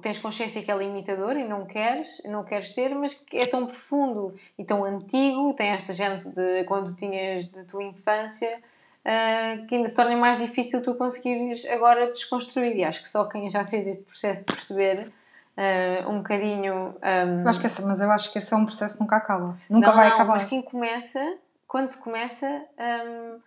tens 0.00 0.18
consciência 0.18 0.62
que 0.62 0.70
é 0.70 0.76
limitador 0.76 1.36
e 1.36 1.44
não 1.46 1.64
queres, 1.64 2.20
não 2.24 2.44
queres 2.44 2.72
ser, 2.72 2.94
mas 2.94 3.14
que 3.14 3.36
é 3.38 3.46
tão 3.46 3.66
profundo 3.66 4.34
e 4.58 4.64
tão 4.64 4.84
antigo, 4.84 5.54
tem 5.54 5.68
esta 5.70 5.92
gênese 5.92 6.34
de 6.34 6.64
quando 6.64 6.94
tinhas 6.96 7.44
de 7.46 7.64
tua 7.64 7.82
infância, 7.82 8.60
uh, 9.04 9.66
que 9.66 9.76
ainda 9.76 9.88
se 9.88 9.94
torna 9.94 10.16
mais 10.16 10.38
difícil 10.38 10.82
tu 10.82 10.94
conseguires 10.96 11.64
agora 11.66 12.06
desconstruir. 12.08 12.76
E 12.76 12.84
acho 12.84 13.02
que 13.02 13.08
só 13.08 13.28
quem 13.28 13.48
já 13.48 13.66
fez 13.66 13.86
este 13.86 14.04
processo 14.04 14.40
de 14.40 14.46
perceber 14.46 15.12
uh, 15.56 16.10
um 16.10 16.18
bocadinho. 16.18 16.94
Um... 17.02 17.42
Eu 17.42 17.48
acho 17.48 17.60
que 17.60 17.66
esse, 17.66 17.82
mas 17.82 18.00
eu 18.00 18.10
acho 18.10 18.32
que 18.32 18.38
esse 18.38 18.52
é 18.52 18.56
um 18.56 18.64
processo 18.64 18.96
que 18.96 19.02
nunca 19.02 19.16
acaba. 19.16 19.54
Nunca 19.70 19.88
não, 19.88 19.94
vai 19.94 20.08
não, 20.08 20.14
acabar. 20.14 20.34
Mas 20.34 20.44
quem 20.44 20.62
começa, 20.62 21.36
quando 21.66 21.88
se 21.88 21.98
começa, 21.98 22.46
um, 22.46 23.38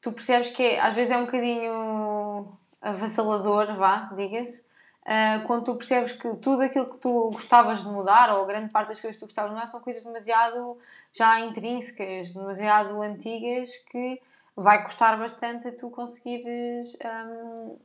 tu 0.00 0.12
percebes 0.12 0.50
que 0.50 0.62
é, 0.62 0.80
às 0.80 0.94
vezes 0.94 1.12
é 1.12 1.16
um 1.16 1.26
bocadinho 1.26 2.58
avassalador, 2.80 3.76
vá, 3.76 4.10
diga-se, 4.16 4.64
ah, 5.04 5.42
quando 5.46 5.64
tu 5.64 5.74
percebes 5.74 6.12
que 6.12 6.36
tudo 6.36 6.62
aquilo 6.62 6.90
que 6.90 6.98
tu 6.98 7.30
gostavas 7.32 7.82
de 7.82 7.88
mudar, 7.88 8.34
ou 8.36 8.46
grande 8.46 8.72
parte 8.72 8.88
das 8.88 9.00
coisas 9.00 9.16
que 9.16 9.20
tu 9.20 9.26
gostavas 9.26 9.50
de 9.50 9.54
mudar, 9.56 9.66
são 9.66 9.80
coisas 9.80 10.04
demasiado 10.04 10.78
já 11.12 11.40
intrínsecas, 11.40 12.32
demasiado 12.32 13.00
antigas, 13.02 13.70
que 13.90 14.20
vai 14.56 14.84
custar 14.84 15.18
bastante 15.18 15.66
a 15.66 15.72
tu 15.72 15.90
conseguires 15.90 16.96
hum, 17.04 17.76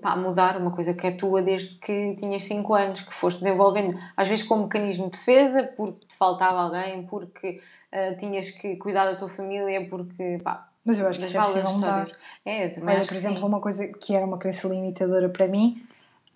pá, 0.00 0.16
mudar 0.16 0.56
uma 0.56 0.72
coisa 0.72 0.92
que 0.94 1.06
é 1.06 1.12
tua 1.12 1.42
desde 1.42 1.76
que 1.76 2.16
tinhas 2.16 2.42
5 2.42 2.74
anos, 2.74 3.02
que 3.02 3.14
foste 3.14 3.38
desenvolvendo, 3.38 3.96
às 4.16 4.26
vezes 4.26 4.44
com 4.44 4.56
um 4.56 4.62
mecanismo 4.64 5.04
de 5.04 5.16
defesa, 5.16 5.62
porque 5.76 6.08
te 6.08 6.16
faltava 6.16 6.60
alguém, 6.60 7.06
porque 7.06 7.60
ah, 7.92 8.14
tinhas 8.18 8.50
que 8.50 8.76
cuidar 8.76 9.04
da 9.04 9.14
tua 9.14 9.28
família, 9.28 9.88
porque 9.88 10.40
pá, 10.42 10.68
Mas 10.84 10.98
eu 10.98 11.06
acho 11.06 11.20
que 11.20 11.24
isso 11.24 11.36
é 11.36 11.40
possível 11.40 11.70
mudar. 11.70 12.10
É, 12.44 12.66
eu 12.66 12.72
também 12.72 12.96
Olha, 12.96 13.06
por 13.06 13.14
exemplo, 13.14 13.38
sim. 13.38 13.46
uma 13.46 13.60
coisa 13.60 13.86
que 13.86 14.16
era 14.16 14.26
uma 14.26 14.38
crença 14.38 14.66
limitadora 14.66 15.28
para 15.28 15.46
mim 15.46 15.86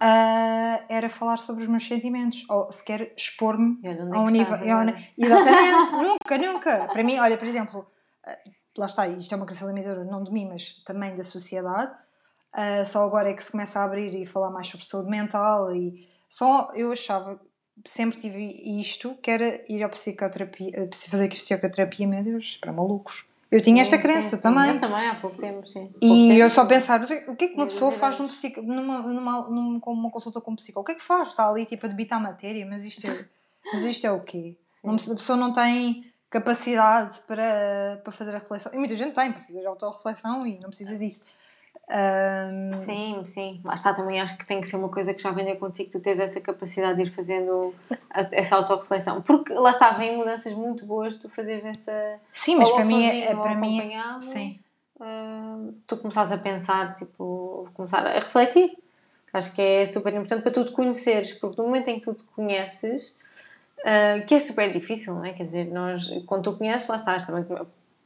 ah, 0.00 0.81
era 0.88 1.11
falar 1.11 1.38
sobre 1.38 1.62
os 1.62 1.69
meus 1.69 1.87
sentimentos, 1.87 2.45
ou 2.49 2.71
sequer 2.73 3.12
expor-me 3.17 3.78
é 3.85 3.93
a 3.93 4.21
um 4.21 4.31
nível. 4.31 4.55
Exatamente, 5.17 5.93
nunca, 5.93 6.38
nunca. 6.38 6.87
Para 6.88 7.05
mim, 7.05 7.19
olha, 7.19 7.37
por 7.37 7.47
exemplo, 7.47 7.87
ah, 8.26 8.38
lá 8.76 8.87
está, 8.87 9.07
isto 9.09 9.33
é 9.33 9.37
uma 9.37 9.47
crença 9.47 9.67
limitadora 9.67 10.05
não 10.05 10.23
de 10.23 10.33
mim, 10.33 10.47
mas 10.47 10.83
também 10.85 11.17
da 11.17 11.25
sociedade. 11.25 11.93
Ah, 12.52 12.85
só 12.85 13.05
agora 13.05 13.31
é 13.31 13.35
que 13.35 13.43
se 13.43 13.50
começa 13.50 13.81
a 13.81 13.85
abrir 13.85 14.14
e 14.14 14.26
falar 14.26 14.50
mais 14.50 14.67
sobre 14.67 14.87
saúde 14.87 15.11
mental 15.11 15.75
e 15.75 16.09
só 16.28 16.71
eu 16.75 16.93
achava 16.93 17.40
sempre 17.87 18.19
tive 18.19 18.45
isto 18.81 19.14
que 19.23 19.31
era 19.31 19.62
ir 19.69 19.83
à 19.83 19.88
psicoterapia 19.88 20.71
eh, 20.75 20.90
fazer 21.09 21.28
psicoterapia 21.28 22.07
meu 22.07 22.25
Deus 22.25 22.57
para 22.57 22.73
malucos 22.73 23.25
eu 23.50 23.62
tinha 23.62 23.83
esta 23.83 23.97
Sim, 23.97 24.02
crença 24.02 24.28
sim, 24.31 24.37
sim. 24.37 24.43
também 24.43 24.71
Eu 24.71 24.81
também, 24.81 25.09
há 25.09 25.14
pouco 25.14 25.37
tempo, 25.38 25.67
sim. 25.67 25.87
Pouco 25.87 25.99
e 26.05 26.28
tempo, 26.28 26.40
eu 26.40 26.50
só 26.50 26.64
mas 26.64 27.11
o 27.28 27.35
que 27.35 27.45
é 27.45 27.49
que 27.49 27.55
uma 27.55 27.67
pessoa 27.67 27.93
e 27.93 27.95
faz 27.95 28.19
num 28.19 28.28
psico, 28.28 28.61
numa, 28.61 28.99
numa, 29.00 29.49
num, 29.49 29.81
com 29.81 29.93
uma 29.93 30.11
consulta 30.11 30.40
com 30.40 30.50
um 30.50 30.57
psicólogo? 30.57 30.83
O 30.83 30.87
que 30.87 30.93
é 30.93 30.95
que 30.97 31.07
faz? 31.07 31.28
Está 31.28 31.49
ali 31.49 31.64
tipo 31.64 31.87
a 31.87 31.88
debitar 31.88 32.21
matéria, 32.21 32.67
mas 32.67 32.85
isto 32.85 33.11
é, 33.11 33.25
mas 33.73 33.85
isto 33.85 34.07
é 34.07 34.12
o 34.12 34.21
quê? 34.21 34.57
Não, 34.85 34.95
a 34.95 34.97
pessoa 34.97 35.37
não 35.37 35.52
tem 35.52 36.09
capacidade 36.31 37.21
para, 37.26 38.00
para 38.02 38.12
fazer 38.12 38.35
a 38.35 38.38
reflexão. 38.38 38.73
E 38.73 38.78
muita 38.78 38.95
gente 38.95 39.12
tem 39.12 39.33
para 39.33 39.43
fazer 39.43 39.67
autorreflexão 39.67 40.47
e 40.47 40.55
não 40.62 40.69
precisa 40.69 40.97
disso. 40.97 41.25
Ahm, 41.90 42.75
Sim, 42.75 43.23
sim. 43.25 43.61
Lá 43.64 43.75
está, 43.75 43.95
também 43.95 44.21
acho 44.21 44.37
que 44.37 44.45
tem 44.47 44.61
que 44.61 44.68
ser 44.68 44.76
uma 44.76 44.90
coisa 44.90 45.14
que 45.14 45.23
já 45.23 45.30
venha 45.30 45.57
contigo, 45.57 45.90
tu 45.90 46.00
tens 46.00 46.21
essa 46.21 46.40
capacidade 46.40 46.97
de 47.02 47.09
ir 47.09 47.14
fazendo 47.14 47.75
essa 48.33 48.57
autorreflexão. 48.57 49.23
Porque 49.23 49.52
lá 49.54 49.71
está, 49.71 49.92
vem 49.92 50.16
mudanças 50.16 50.52
muito 50.52 50.85
boas, 50.85 51.14
tu 51.14 51.28
fazes 51.30 51.64
essa. 51.64 52.21
sim, 52.30 52.57
mas 52.57 52.71
para 52.71 52.85
mim, 52.85 53.04
é, 53.04 53.35
para 53.35 53.54
mim 53.54 53.78
é- 53.95 54.21
sim. 54.21 54.61
ah, 55.00 55.57
tu 55.87 55.97
começares 55.97 56.30
a 56.33 56.37
pensar, 56.38 56.95
tipo, 56.95 57.68
começar 57.75 58.07
a 58.07 58.12
refletir. 58.14 58.76
Acho 59.33 59.54
que 59.54 59.61
é 59.62 59.87
super 59.87 60.12
importante 60.14 60.42
para 60.42 60.52
tu 60.52 60.64
te 60.64 60.73
conheceres, 60.73 61.33
porque 61.35 61.61
no 61.61 61.66
momento 61.68 61.88
em 61.88 62.00
que 62.00 62.07
tu 62.07 62.14
te 62.14 62.25
conheces, 62.25 63.14
ah, 63.85 64.21
que 64.26 64.35
é 64.35 64.40
super 64.40 64.71
difícil, 64.73 65.14
não 65.14 65.25
é? 65.25 65.33
Quer 65.33 65.45
dizer, 65.45 65.64
nós, 65.73 66.09
quando 66.26 66.45
tu 66.45 66.57
conheces, 66.59 66.87
lá 66.88 66.97
estás 66.97 67.25
também. 67.25 67.45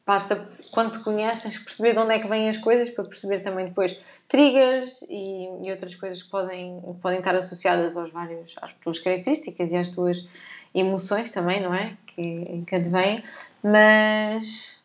Basta, 0.05 0.49
quando 0.73 0.93
te 0.99 1.05
conheces, 1.05 1.59
perceber 1.59 1.93
de 1.93 1.99
onde 2.01 2.13
é 2.15 2.19
que 2.19 2.27
vêm 2.27 2.49
as 2.49 2.59
coisas 2.59 2.91
para 2.91 3.05
perceber 3.05 3.39
também 3.41 3.67
depois 3.67 4.01
triggers 4.29 5.03
e, 5.09 5.45
e 5.63 5.71
outras 5.71 5.95
coisas 5.95 6.21
que 6.23 6.29
podem, 6.31 6.73
que 6.81 6.95
podem 6.95 7.19
estar 7.21 7.37
associadas 7.37 7.97
aos 7.97 8.11
vários, 8.11 8.57
às 8.61 8.75
tuas 8.75 8.99
características 8.99 9.71
e 9.71 9.77
às 9.77 9.89
tuas 9.91 10.27
emoções 10.75 11.31
também, 11.31 11.61
não 11.63 11.73
é? 11.73 11.97
Que, 12.07 12.65
que 12.67 12.75
advêm. 12.75 13.23
Mas. 13.63 14.83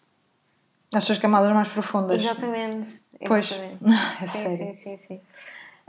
As 0.94 1.04
suas 1.04 1.18
camadas 1.18 1.52
mais 1.52 1.68
profundas. 1.70 2.22
Exatamente. 2.24 3.02
Pois. 3.28 3.52
exatamente. 3.52 3.84
É 4.22 4.28
sim, 4.28 4.44
sério. 4.44 4.58
sim, 4.58 4.76
sim, 4.76 4.98
sim. 4.98 5.22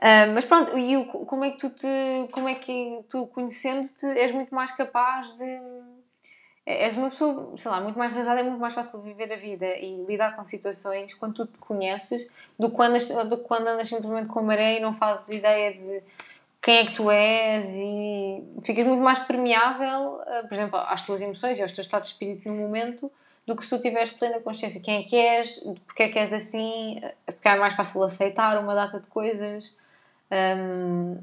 Ah, 0.01 0.27
mas 0.33 0.45
pronto, 0.45 0.77
e 0.79 0.97
o- 0.97 1.05
como 1.27 1.45
é 1.45 1.51
que 1.51 1.59
tu 1.59 1.71
te. 1.71 1.87
Como 2.33 2.49
é 2.49 2.55
que 2.55 3.01
tu, 3.11 3.27
conhecendo-te, 3.29 4.07
és 4.07 4.33
muito 4.33 4.55
mais 4.55 4.73
capaz 4.73 5.37
de. 5.37 5.61
És 6.71 6.99
uma 6.99 7.09
pessoa, 7.09 7.57
sei 7.57 7.71
lá, 7.71 7.81
muito 7.81 7.99
mais 7.99 8.13
realizada, 8.13 8.41
é 8.41 8.43
muito 8.43 8.61
mais 8.61 8.75
fácil 8.75 9.01
viver 9.01 9.33
a 9.33 9.37
vida 9.37 9.67
e 9.79 10.05
lidar 10.07 10.37
com 10.37 10.45
situações 10.45 11.15
quando 11.15 11.33
tu 11.33 11.47
te 11.47 11.59
conheces 11.59 12.29
do 12.59 12.69
que 12.69 12.77
quando, 12.77 12.99
do 13.27 13.39
quando 13.39 13.69
andas 13.69 13.89
simplesmente 13.89 14.29
com 14.29 14.41
a 14.41 14.43
maré 14.43 14.77
e 14.77 14.81
não 14.81 14.95
fazes 14.95 15.31
ideia 15.31 15.73
de 15.73 16.03
quem 16.61 16.77
é 16.77 16.85
que 16.85 16.95
tu 16.95 17.11
és 17.11 17.67
e 17.71 18.45
ficas 18.63 18.85
muito 18.85 19.03
mais 19.03 19.19
permeável, 19.21 20.21
ah, 20.27 20.45
por 20.47 20.53
exemplo, 20.53 20.79
às 20.79 21.03
tuas 21.03 21.23
emoções 21.23 21.59
e 21.59 21.63
aos 21.63 21.73
teus 21.73 21.87
estados 21.87 22.11
de 22.11 22.15
espírito 22.17 22.47
no 22.51 22.57
momento 22.57 23.11
do 23.47 23.57
que 23.57 23.65
se 23.65 23.75
tu 23.75 23.81
tiveres 23.81 24.11
plena 24.11 24.39
consciência 24.41 24.79
de 24.79 24.85
quem 24.85 25.01
é 25.01 25.03
que 25.05 25.17
és, 25.17 25.67
porque 25.87 26.03
é 26.03 26.09
que 26.11 26.19
és 26.19 26.35
assim, 26.35 27.01
porque 27.25 27.49
é 27.49 27.57
mais 27.57 27.73
fácil 27.73 28.03
aceitar 28.03 28.59
uma 28.59 28.75
data 28.75 29.01
de 29.01 29.09
coisas 29.09 29.75
hum, 30.31 31.17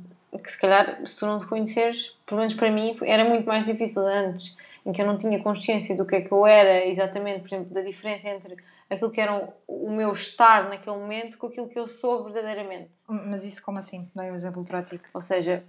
que 0.43 0.51
se 0.51 0.59
calhar 0.59 1.05
se 1.05 1.19
tu 1.19 1.27
não 1.27 1.37
te 1.37 1.45
conheceres, 1.45 2.15
pelo 2.25 2.39
menos 2.39 2.55
para 2.55 2.71
mim 2.71 2.97
era 3.03 3.23
muito 3.25 3.45
mais 3.45 3.63
difícil 3.63 4.01
antes, 4.07 4.57
em 4.85 4.91
que 4.91 5.01
eu 5.01 5.05
não 5.07 5.17
tinha 5.17 5.41
consciência 5.41 5.95
do 5.97 6.05
que 6.05 6.15
é 6.15 6.21
que 6.21 6.31
eu 6.31 6.45
era 6.45 6.85
exatamente, 6.85 7.39
por 7.41 7.47
exemplo, 7.47 7.73
da 7.73 7.81
diferença 7.81 8.29
entre 8.29 8.55
aquilo 8.89 9.11
que 9.11 9.19
era 9.19 9.51
o- 9.67 9.89
meu 9.89 10.11
estar 10.13 10.69
naquele 10.69 10.97
momento 10.97 11.37
com 11.37 11.47
aquilo 11.47 11.67
que 11.69 11.79
eu 11.79 11.87
sou 11.87 12.23
verdadeiramente. 12.23 12.91
Mas 13.07 13.43
isso 13.43 13.63
como 13.63 13.79
assim? 13.79 14.09
Dá 14.13 14.23
um 14.23 14.33
exemplo 14.33 14.63
prático. 14.63 15.03
Ou 15.13 15.21
seja, 15.21 15.65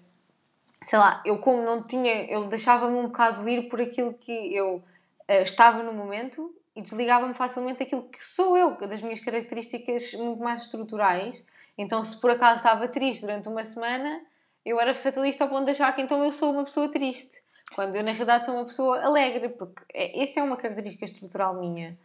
sei 0.82 0.98
lá, 0.98 1.22
eu 1.24 1.38
como 1.38 1.62
não 1.62 1.82
tinha, 1.82 2.24
eu 2.30 2.46
deixava-me 2.48 2.96
um 2.98 3.06
bocado 3.06 3.48
ir 3.48 3.68
por 3.68 3.80
aquilo 3.80 4.12
que 4.14 4.54
eu 4.54 4.82
eh, 5.28 5.42
estava 5.42 5.82
no 5.82 5.92
momento 5.94 6.54
e 6.74 6.82
desligava-me 6.82 7.32
facilmente 7.34 7.78
daquilo 7.78 8.08
que 8.10 8.22
sou 8.22 8.56
eu, 8.56 8.76
das 8.86 9.00
minhas 9.00 9.20
características 9.20 10.12
muito 10.14 10.40
mais 10.40 10.62
estruturais. 10.62 11.44
Então, 11.78 12.04
se 12.04 12.20
por 12.20 12.30
acaso 12.30 12.58
estava 12.58 12.86
triste 12.88 13.22
durante 13.22 13.48
uma 13.48 13.64
semana, 13.64 14.20
eu 14.64 14.78
era 14.78 14.94
fatalista 14.94 15.44
ao 15.44 15.50
ponto 15.50 15.64
de 15.64 15.70
achar 15.70 15.94
que 15.94 16.02
então 16.02 16.22
eu 16.22 16.32
sou 16.32 16.52
uma 16.52 16.64
pessoa 16.64 16.90
triste. 16.90 17.42
Quando 17.74 17.96
eu, 17.96 18.02
na 18.02 18.12
realidade, 18.12 18.46
sou 18.46 18.54
uma 18.54 18.64
pessoa 18.64 19.02
alegre, 19.02 19.50
porque 19.50 19.82
é- 19.92 20.22
essa 20.22 20.40
é 20.40 20.42
uma 20.42 20.56
característica 20.56 21.04
estrutural 21.04 21.54
minha. 21.54 21.98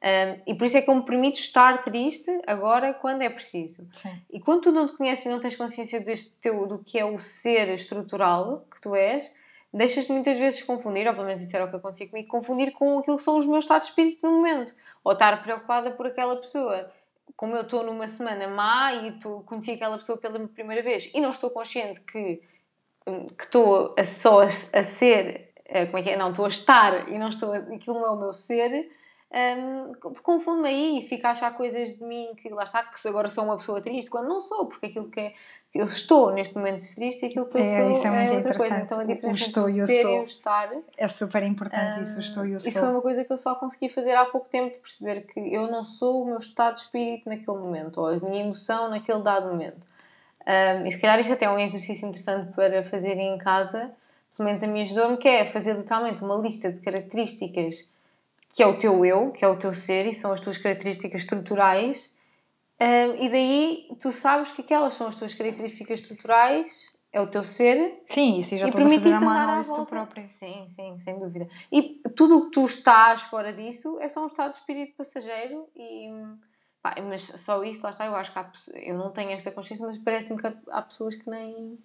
Um, 0.00 0.40
e 0.46 0.54
por 0.54 0.64
isso 0.64 0.76
é 0.76 0.82
que 0.82 0.88
eu 0.88 0.94
me 0.94 1.02
permito 1.02 1.40
estar 1.40 1.82
triste 1.82 2.30
agora 2.46 2.94
quando 2.94 3.22
é 3.22 3.28
preciso. 3.28 3.88
Sim. 3.92 4.22
E 4.30 4.38
quando 4.38 4.62
tu 4.62 4.72
não 4.72 4.86
te 4.86 4.96
conheces 4.96 5.26
e 5.26 5.28
não 5.28 5.40
tens 5.40 5.56
consciência 5.56 6.00
deste 6.00 6.30
teu, 6.40 6.66
do 6.66 6.78
que 6.78 6.98
é 6.98 7.04
o 7.04 7.18
ser 7.18 7.68
estrutural 7.70 8.64
que 8.72 8.80
tu 8.80 8.94
és, 8.94 9.34
deixas-te 9.74 10.12
muitas 10.12 10.38
vezes 10.38 10.62
confundir, 10.62 11.06
ou 11.08 11.14
pelo 11.14 11.26
menos 11.26 11.42
isso 11.42 11.54
era 11.54 11.64
o 11.64 11.70
que 11.70 11.76
acontecia 11.76 12.08
comigo, 12.08 12.28
confundir 12.28 12.72
com 12.72 12.98
aquilo 12.98 13.16
que 13.16 13.22
são 13.24 13.36
os 13.36 13.44
meus 13.44 13.64
estados 13.64 13.88
de 13.88 13.92
espírito 13.92 14.24
no 14.24 14.36
momento. 14.36 14.72
Ou 15.02 15.12
estar 15.12 15.42
preocupada 15.42 15.90
por 15.90 16.06
aquela 16.06 16.36
pessoa. 16.36 16.92
Como 17.36 17.56
eu 17.56 17.62
estou 17.62 17.82
numa 17.82 18.06
semana 18.06 18.46
má 18.46 18.92
e 18.94 19.18
tu 19.18 19.42
conheci 19.46 19.72
aquela 19.72 19.98
pessoa 19.98 20.16
pela 20.16 20.38
primeira 20.48 20.82
vez 20.82 21.10
e 21.12 21.20
não 21.20 21.30
estou 21.30 21.50
consciente 21.50 22.00
que 22.00 22.40
que 23.36 23.44
estou 23.44 23.94
a 23.98 24.04
só 24.04 24.42
a, 24.42 24.46
a 24.46 24.48
ser, 24.82 25.52
eh, 25.66 25.86
como 25.86 25.98
é 25.98 26.02
que 26.02 26.10
é? 26.10 26.16
Não, 26.16 26.30
estou 26.30 26.44
a 26.44 26.48
estar 26.48 27.08
e 27.08 27.18
não 27.18 27.28
estou, 27.28 27.52
a- 27.52 27.58
aquilo 27.58 27.98
não 28.00 28.06
é 28.06 28.10
o 28.10 28.16
meu 28.20 28.32
ser, 28.32 28.90
hum, 29.30 29.92
confundo-me 30.22 30.68
aí 30.68 30.98
e 30.98 31.02
fico 31.06 31.26
a 31.26 31.30
achar 31.30 31.54
coisas 31.56 31.96
de 31.98 32.04
mim 32.04 32.34
que 32.36 32.48
lá 32.48 32.62
está, 32.64 32.82
que 32.82 33.08
agora 33.08 33.28
sou 33.28 33.44
uma 33.44 33.58
pessoa 33.58 33.80
triste, 33.80 34.10
quando 34.10 34.28
não 34.28 34.40
sou, 34.40 34.66
porque 34.66 34.86
aquilo 34.86 35.08
que, 35.10 35.20
é, 35.20 35.32
que 35.70 35.78
eu 35.80 35.84
estou 35.84 36.32
neste 36.32 36.54
momento 36.56 36.82
triste 36.94 37.22
e 37.24 37.26
aquilo 37.26 37.46
que 37.46 37.58
eu 37.58 37.60
É, 37.62 37.76
sou 37.76 37.90
isso 37.90 38.06
é 38.06 38.10
muito 38.10 38.34
outra 38.36 38.54
coisa. 38.56 38.78
Então 38.80 38.98
a 38.98 39.02
O- 39.02 39.04
o 39.04 39.08
diferença 39.14 39.44
estou 39.44 39.68
entre 39.68 39.78
e 39.78 39.80
o 39.80 39.84
o 39.84 39.86
ser 39.86 40.02
sou. 40.02 40.12
e 40.14 40.18
o 40.18 40.22
estar. 40.22 40.70
É 40.96 41.08
super 41.08 41.42
importante 41.42 42.00
isso, 42.00 42.16
hum, 42.16 42.20
estou 42.22 42.46
e 42.46 42.50
eu 42.52 42.56
Isso 42.56 42.72
sou. 42.72 42.80
foi 42.82 42.88
uma 42.90 43.02
coisa 43.02 43.24
que 43.24 43.32
eu 43.32 43.38
só 43.38 43.54
consegui 43.54 43.88
fazer 43.90 44.14
há 44.14 44.24
pouco 44.24 44.48
tempo 44.48 44.72
de 44.72 44.78
perceber 44.78 45.20
que 45.26 45.38
eu 45.54 45.70
não 45.70 45.84
sou 45.84 46.22
o 46.22 46.24
meu 46.26 46.38
estado 46.38 46.74
de 46.76 46.80
espírito 46.80 47.28
naquele 47.28 47.58
momento, 47.58 48.00
ou 48.00 48.06
a 48.06 48.16
minha 48.16 48.42
emoção 48.42 48.88
naquele 48.88 49.22
dado 49.22 49.48
momento. 49.48 49.86
Um, 50.48 50.86
e 50.86 50.90
se 50.90 50.98
calhar 50.98 51.20
isto 51.20 51.34
até 51.34 51.44
é 51.44 51.50
um 51.50 51.58
exercício 51.58 52.08
interessante 52.08 52.54
para 52.54 52.82
fazer 52.82 53.18
em 53.18 53.36
casa, 53.36 53.92
pelo 54.34 54.46
menos 54.46 54.62
a 54.62 54.66
mim 54.66 54.80
ajudou-me, 54.80 55.18
que 55.18 55.28
é 55.28 55.52
fazer 55.52 55.74
literalmente 55.74 56.24
uma 56.24 56.36
lista 56.36 56.72
de 56.72 56.80
características 56.80 57.90
que 58.48 58.62
é 58.62 58.66
o 58.66 58.78
teu 58.78 59.04
eu, 59.04 59.30
que 59.30 59.44
é 59.44 59.48
o 59.48 59.58
teu 59.58 59.74
ser, 59.74 60.06
e 60.06 60.14
são 60.14 60.32
as 60.32 60.40
tuas 60.40 60.56
características 60.56 61.20
estruturais, 61.20 62.10
um, 62.80 63.22
e 63.22 63.28
daí 63.28 63.88
tu 64.00 64.10
sabes 64.10 64.50
que 64.52 64.62
aquelas 64.62 64.94
são 64.94 65.06
as 65.06 65.16
tuas 65.16 65.34
características 65.34 66.00
estruturais, 66.00 66.92
é 67.12 67.20
o 67.20 67.30
teu 67.30 67.42
ser, 67.42 68.02
Sim, 68.06 68.38
isso 68.38 68.56
já 68.56 68.66
e 68.66 68.68
estás 68.68 68.86
a 68.86 68.90
fazer 68.90 69.16
uma 69.16 69.42
análise 69.42 69.68
tu 69.68 69.76
volta. 69.76 69.90
própria. 69.90 70.22
Sim, 70.22 70.66
sim, 70.68 70.98
sem 70.98 71.18
dúvida. 71.18 71.48
E 71.72 72.00
tudo 72.14 72.38
o 72.38 72.44
que 72.46 72.50
tu 72.52 72.64
estás 72.64 73.22
fora 73.22 73.52
disso 73.52 73.98
é 74.00 74.08
só 74.08 74.22
um 74.22 74.26
estado 74.26 74.52
de 74.52 74.58
espírito 74.58 74.94
passageiro 74.96 75.68
e... 75.76 76.10
pá, 76.82 76.94
mas 77.02 77.22
só 77.22 77.62
isto, 77.64 77.82
lá 77.82 77.90
está, 77.90 78.06
eu 78.06 78.14
acho 78.16 78.32
que 78.32 78.38
há, 78.38 78.50
eu 78.74 78.96
não 78.96 79.10
tenho 79.10 79.30
esta 79.32 79.50
consciência, 79.50 79.86
mas 79.86 79.98
parece-me 79.98 80.40
que 80.40 80.46
há, 80.46 80.54
há 80.70 80.82
pessoas 80.82 81.14
que 81.16 81.28
nem, 81.28 81.78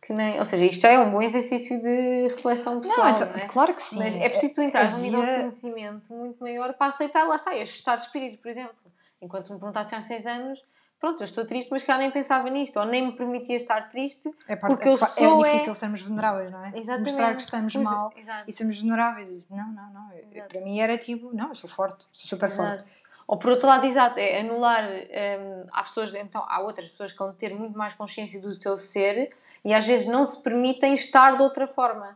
que 0.00 0.12
nem... 0.12 0.38
Ou 0.38 0.44
seja, 0.44 0.64
isto 0.64 0.80
já 0.80 0.90
é 0.90 0.98
um 0.98 1.10
bom 1.10 1.22
exercício 1.22 1.80
de 1.80 2.28
reflexão 2.28 2.80
pessoal, 2.80 3.06
Não, 3.06 3.10
então, 3.14 3.28
não 3.28 3.36
é? 3.36 3.46
claro 3.46 3.74
que 3.74 3.82
sim. 3.82 3.98
Mas 3.98 4.14
é 4.16 4.28
preciso 4.28 4.54
tu 4.56 4.62
entrar 4.62 4.86
A 4.86 4.90
num 4.90 4.98
nível 4.98 5.20
de 5.22 5.26
conhecimento 5.40 6.12
muito 6.14 6.40
maior 6.42 6.72
para 6.74 6.88
aceitar, 6.88 7.24
lá 7.24 7.36
está, 7.36 7.56
este 7.56 7.76
estado 7.76 7.98
de 7.98 8.06
espírito, 8.06 8.40
por 8.42 8.48
exemplo. 8.48 8.74
Enquanto 9.20 9.46
se 9.46 9.52
me 9.52 9.58
perguntassem 9.60 9.96
há 9.96 10.02
seis 10.02 10.26
anos, 10.26 10.58
pronto, 10.98 11.20
eu 11.20 11.24
estou 11.24 11.46
triste, 11.46 11.70
mas 11.70 11.84
que 11.84 11.92
eu 11.92 11.96
nem 11.98 12.10
pensava 12.10 12.48
nisto, 12.50 12.78
ou 12.80 12.86
nem 12.86 13.06
me 13.06 13.12
permitia 13.12 13.54
estar 13.56 13.88
triste, 13.88 14.28
É, 14.48 14.56
parte, 14.56 14.74
Porque 14.74 14.88
eu 14.88 14.94
é, 14.94 14.98
pa- 14.98 15.06
sou, 15.06 15.44
é 15.44 15.48
é- 15.48 15.52
difícil 15.52 15.74
sermos 15.74 16.02
vulneráveis, 16.02 16.50
não 16.50 16.64
é? 16.64 16.72
Exatamente. 16.76 17.10
Mostrar 17.10 17.36
que 17.36 17.42
estamos 17.42 17.74
é, 17.76 17.78
mal 17.78 18.12
exato. 18.16 18.44
e 18.50 18.52
sermos 18.52 18.80
vulneráveis. 18.80 19.48
Não, 19.48 19.68
não, 19.72 19.92
não. 19.92 20.12
eu- 20.12 20.26
Exato. 20.32 20.48
Para 20.48 20.60
mim 20.62 20.80
era 20.80 20.98
tipo, 20.98 21.32
não, 21.32 21.50
eu 21.50 21.54
sou 21.54 21.68
forte, 21.70 22.08
sou 22.12 22.26
super 22.26 22.50
forte. 22.50 23.02
Ou 23.32 23.38
por 23.38 23.48
outro 23.48 23.66
lado, 23.66 23.86
exato, 23.86 24.20
é 24.20 24.40
anular. 24.40 24.84
hum, 24.84 25.66
há 25.72 25.82
pessoas, 25.84 26.12
então, 26.12 26.44
há 26.46 26.60
outras 26.60 26.90
pessoas 26.90 27.12
que 27.12 27.18
vão 27.18 27.32
ter 27.32 27.54
muito 27.54 27.78
mais 27.78 27.94
consciência 27.94 28.38
do 28.38 28.62
seu 28.62 28.76
ser 28.76 29.30
e 29.64 29.72
às 29.72 29.86
vezes 29.86 30.06
não 30.06 30.26
se 30.26 30.42
permitem 30.42 30.92
estar 30.92 31.34
de 31.34 31.42
outra 31.42 31.66
forma. 31.66 32.14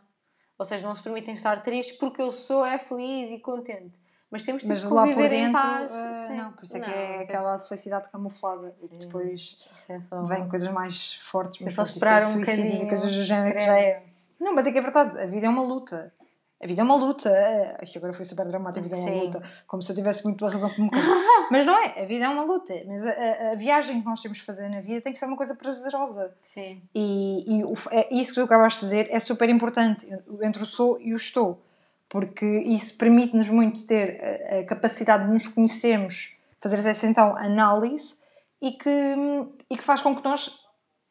Ou 0.59 0.67
seja, 0.67 0.87
não 0.87 0.95
se 0.95 1.03
permitem 1.03 1.33
estar 1.33 1.63
tristes 1.63 1.97
porque 1.97 2.21
eu 2.21 2.31
sou 2.33 2.67
é 2.67 2.79
feliz 2.79 3.31
e 3.31 3.39
contente. 3.39 3.99
Mas 4.31 4.43
temos 4.43 4.61
tipo, 4.61 4.75
Mas 4.75 4.85
que 4.85 4.93
lá 4.93 5.07
por 5.07 5.27
dentro, 5.27 5.59
paz. 5.59 5.91
Sim. 5.91 6.37
não, 6.37 6.53
por 6.53 6.65
isso 6.65 6.77
é 6.77 6.81
que 6.81 6.91
Não, 6.91 6.95
é 6.95 7.15
isso 7.15 7.23
aquela 7.23 7.59
felicidade 7.61 8.09
camuflada 8.11 8.75
e 8.83 8.87
que 8.87 8.95
Sim. 8.97 9.01
depois 9.07 9.41
Isso 9.41 9.93
é 9.93 10.01
só... 10.01 10.23
vem 10.25 10.47
coisas 10.51 10.71
mais 10.71 11.15
fortes, 11.15 11.63
É 11.63 11.65
mas 11.65 11.73
só 11.73 11.83
pronto, 11.83 11.89
isso 11.89 11.99
esperar 11.99 12.27
um 12.27 12.33
suicídios 12.33 12.83
e 12.83 12.89
coisas 12.89 13.15
do 13.15 13.23
género 13.23 13.55
que 13.55 13.65
já 13.65 13.79
é. 13.79 14.03
Não, 14.39 14.55
mas 14.55 14.67
é 14.67 14.73
que 14.73 14.77
é 14.79 14.83
verdade, 14.83 15.19
a 15.19 15.25
vida 15.25 15.47
é 15.47 15.49
uma 15.49 15.63
luta. 15.63 16.13
A 16.63 16.67
vida 16.67 16.81
é 16.81 16.85
uma 16.85 16.97
luta. 16.97 17.29
É, 17.29 17.77
Isto 17.85 17.99
agora 17.99 18.13
foi 18.15 18.25
super 18.25 18.47
dramático, 18.49 18.81
a 18.81 18.83
vida 18.83 18.97
é 18.97 18.99
uma 18.99 19.11
Sim. 19.11 19.21
luta. 19.27 19.43
Como 19.67 19.83
se 19.83 19.93
eu 19.93 19.97
tivesse 19.97 20.25
muito 20.25 20.45
a 20.47 20.51
razão 20.51 20.71
como 20.71 20.91
cão. 20.93 21.01
Mas 21.51 21.67
não 21.67 21.77
é, 21.79 22.03
a 22.03 22.07
vida 22.07 22.25
é 22.25 22.29
uma 22.29 22.45
luta. 22.45 22.73
Mas 22.87 23.05
a, 23.07 23.11
a- 23.53 23.55
viagem 23.57 24.01
que 24.01 24.07
nós 24.07 24.23
temos 24.23 24.39
de 24.39 24.45
fazer 24.45 24.69
na 24.71 24.81
vida 24.81 25.01
tem 25.03 25.13
que 25.13 25.19
ser 25.19 25.27
uma 25.27 25.37
coisa 25.37 25.55
prazerosa. 25.55 26.35
Sim. 26.43 26.81
E, 26.95 27.59
e 27.59 27.65
o 27.65 27.75
é 27.91 28.09
isso 28.15 28.31
que 28.35 28.41
tu 28.41 28.45
acabaste 28.45 28.81
de 28.81 28.87
dizer 28.87 29.09
é 29.11 29.19
super 29.19 29.49
importante 29.51 30.09
entre 30.43 30.63
o 30.63 30.67
sou 30.67 30.99
e 31.01 31.13
o 31.13 31.17
estou, 31.17 31.63
porque 32.09 32.47
isso 32.47 32.97
permite-nos 32.97 33.49
muito 33.51 33.85
ter 33.87 34.19
a, 34.51 34.61
a 34.61 34.65
capacidade 34.65 35.27
de 35.27 35.33
nos 35.33 35.49
conhecermos, 35.49 36.35
fazer 36.59 36.79
essa 36.89 37.07
então 37.07 37.37
análise 37.37 38.17
e 38.63 38.73
que, 38.73 38.91
e 39.71 39.77
que 39.77 39.85
faz 39.85 40.01
com 40.01 40.17
que 40.17 40.25
nós, 40.25 40.59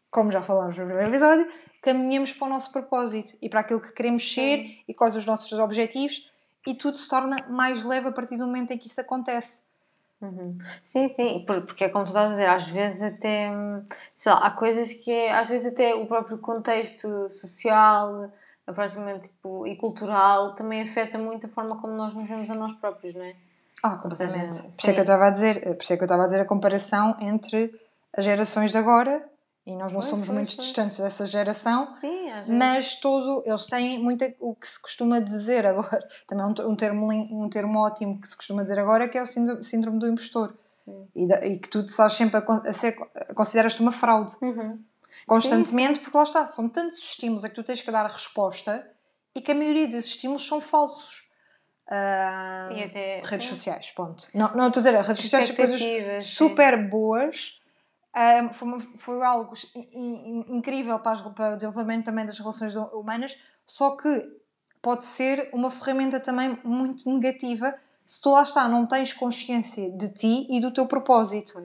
como 0.09 0.31
já 0.31 0.41
falámos 0.41 0.75
no 0.75 0.85
primeiro 0.85 1.09
episódio, 1.11 1.47
caminhemos 1.85 2.31
para 2.33 2.47
o 2.47 2.49
nosso 2.49 2.71
propósito 2.71 3.37
e 3.39 3.47
para 3.47 3.59
aquilo 3.59 3.79
que 3.79 3.93
queremos 3.93 4.33
ser 4.33 4.81
e 4.87 4.93
quais 4.93 5.15
os 5.15 5.25
nossos 5.25 5.53
objetivos 5.59 6.27
e 6.65 6.73
tudo 6.73 6.97
se 6.97 7.07
torna 7.07 7.37
mais 7.47 7.83
leve 7.83 8.07
a 8.07 8.11
partir 8.11 8.37
do 8.37 8.47
momento 8.47 8.71
em 8.71 8.77
que 8.77 8.87
isso 8.87 8.99
acontece. 8.99 9.61
Uhum. 10.19 10.57
Sim, 10.81 11.07
sim, 11.07 11.43
por- 11.45 11.61
porque 11.61 11.83
é 11.83 11.89
como 11.89 12.05
tu 12.05 12.07
estás 12.07 12.27
a 12.27 12.29
dizer, 12.31 12.49
às 12.49 12.67
vezes 12.67 13.01
até, 13.03 13.51
sei 14.15 14.31
lá, 14.31 14.39
há 14.39 14.51
coisas 14.51 14.91
que 14.93 15.11
é, 15.11 15.31
às 15.31 15.47
vezes 15.47 15.71
até 15.71 15.93
o 15.93 16.07
próprio 16.07 16.39
contexto 16.39 17.29
social, 17.29 18.31
tipo, 19.21 19.67
e 19.67 19.75
cultural 19.77 20.55
também 20.55 20.81
afeta 20.81 21.19
muito 21.19 21.45
a 21.45 21.49
forma 21.49 21.77
como 21.79 21.93
nós 21.93 22.15
nos 22.15 22.27
vemos 22.27 22.49
a 22.49 22.55
nós 22.55 22.73
próprios, 22.73 23.13
não 23.13 23.23
é? 23.23 23.35
Ah, 23.83 24.01
Ou 24.03 24.09
seja, 24.09 24.31
completamente. 24.31 24.61
por 24.63 24.69
isso 24.69 24.81
sim. 24.81 24.89
é 24.89 24.93
que 24.93 24.99
eu 24.99 25.03
estava 25.03 25.27
a 25.27 25.29
dizer, 25.29 25.61
por 25.75 25.83
isso 25.83 25.93
é 25.93 25.97
que 25.97 26.01
eu 26.03 26.05
estava 26.05 26.23
a 26.23 26.25
dizer 26.25 26.41
a 26.41 26.45
comparação 26.45 27.15
entre 27.19 27.71
as 28.17 28.25
gerações 28.25 28.71
de 28.71 28.77
agora 28.79 29.29
e 29.65 29.75
nós 29.75 29.91
não 29.91 29.99
Pois, 29.99 30.09
somos 30.09 30.27
pois, 30.27 30.37
muito 30.37 30.55
pois. 30.55 30.65
distantes 30.67 30.99
dessa 30.99 31.25
geração, 31.25 31.85
Sim, 31.87 32.27
mas 32.47 32.95
todo 32.97 33.41
eles 33.45 33.65
têm 33.67 33.97
muito 33.99 34.23
o 34.39 34.53
que 34.55 34.67
se 34.67 34.79
costuma 34.79 35.19
dizer 35.19 35.65
agora, 35.65 36.07
também 36.27 36.43
é 36.45 36.47
um, 36.47 36.53
te- 36.53 36.75
termo 36.77 37.11
um 37.11 37.49
termo 37.49 37.79
ótimo 37.79 38.21
que 38.21 38.27
se 38.27 38.37
costuma 38.37 38.61
dizer 38.61 38.79
agora 38.79 39.07
que 39.09 39.17
é 39.17 39.21
o 39.23 39.25
síndrome, 39.25 39.99
do 39.99 40.07
impostor 40.07 40.55
Sim. 40.71 41.07
e, 41.15 41.27
da- 41.27 41.45
e 41.45 41.57
que 41.57 41.67
tu 41.69 41.79
estás 41.81 42.13
sempre 42.13 42.37
a, 42.37 42.69
a 42.69 42.73
ser 42.73 42.95
consideras-te 43.33 43.81
uma 43.81 43.91
fraude 43.91 44.33
Uhum. 44.41 44.79
constantemente 45.25 45.99
porque 45.99 46.15
lá 46.17 46.23
está, 46.23 46.45
são 46.45 46.69
tantos 46.69 46.97
estímulos 46.99 47.43
a 47.43 47.49
que 47.49 47.55
tu 47.55 47.63
tens 47.63 47.81
que 47.81 47.89
dar 47.91 48.05
a 48.05 48.09
resposta 48.09 48.87
e 49.35 49.41
que 49.41 49.51
a 49.51 49.55
maioria 49.55 49.87
desses 49.87 50.11
estímulos 50.11 50.47
são 50.47 50.61
falsos. 50.61 51.23
E 51.89 52.83
até 52.83 53.21
redes 53.23 53.47
sim. 53.47 53.55
sociais, 53.55 53.91
ponto. 53.91 54.27
Não, 54.33 54.51
não 54.53 54.67
estou 54.67 54.81
a 54.81 54.83
dizer, 54.83 54.99
redes 55.01 55.21
sociais 55.21 55.45
são 55.45 55.55
coisas 55.55 55.79
sim. 55.79 56.21
super 56.21 56.89
boas. 56.89 57.59
Ah, 58.17 58.49
foi, 58.53 58.79
foi 58.97 59.23
algo 59.25 59.53
in- 59.75 60.39
in- 60.39 60.45
incrível 60.57 60.97
para, 60.99 61.11
as- 61.11 61.27
para 61.33 61.53
o 61.53 61.55
desenvolvimento 61.57 62.05
também 62.05 62.25
das 62.25 62.39
relações 62.39 62.73
humanas, 62.75 63.37
só 63.67 63.91
que 63.97 64.09
pode 64.81 65.03
ser 65.03 65.49
uma 65.53 65.69
ferramenta 65.69 66.19
também 66.19 66.57
muito 66.63 67.09
negativa 67.13 67.75
se 68.05 68.21
tu 68.21 68.29
lá 68.31 68.43
está, 68.43 68.67
não 68.69 68.85
tens 68.85 69.11
consciência 69.11 69.89
de 69.91 70.09
ti 70.09 70.47
e 70.49 70.61
do 70.61 70.71
teu 70.71 70.87
propósito. 70.87 71.61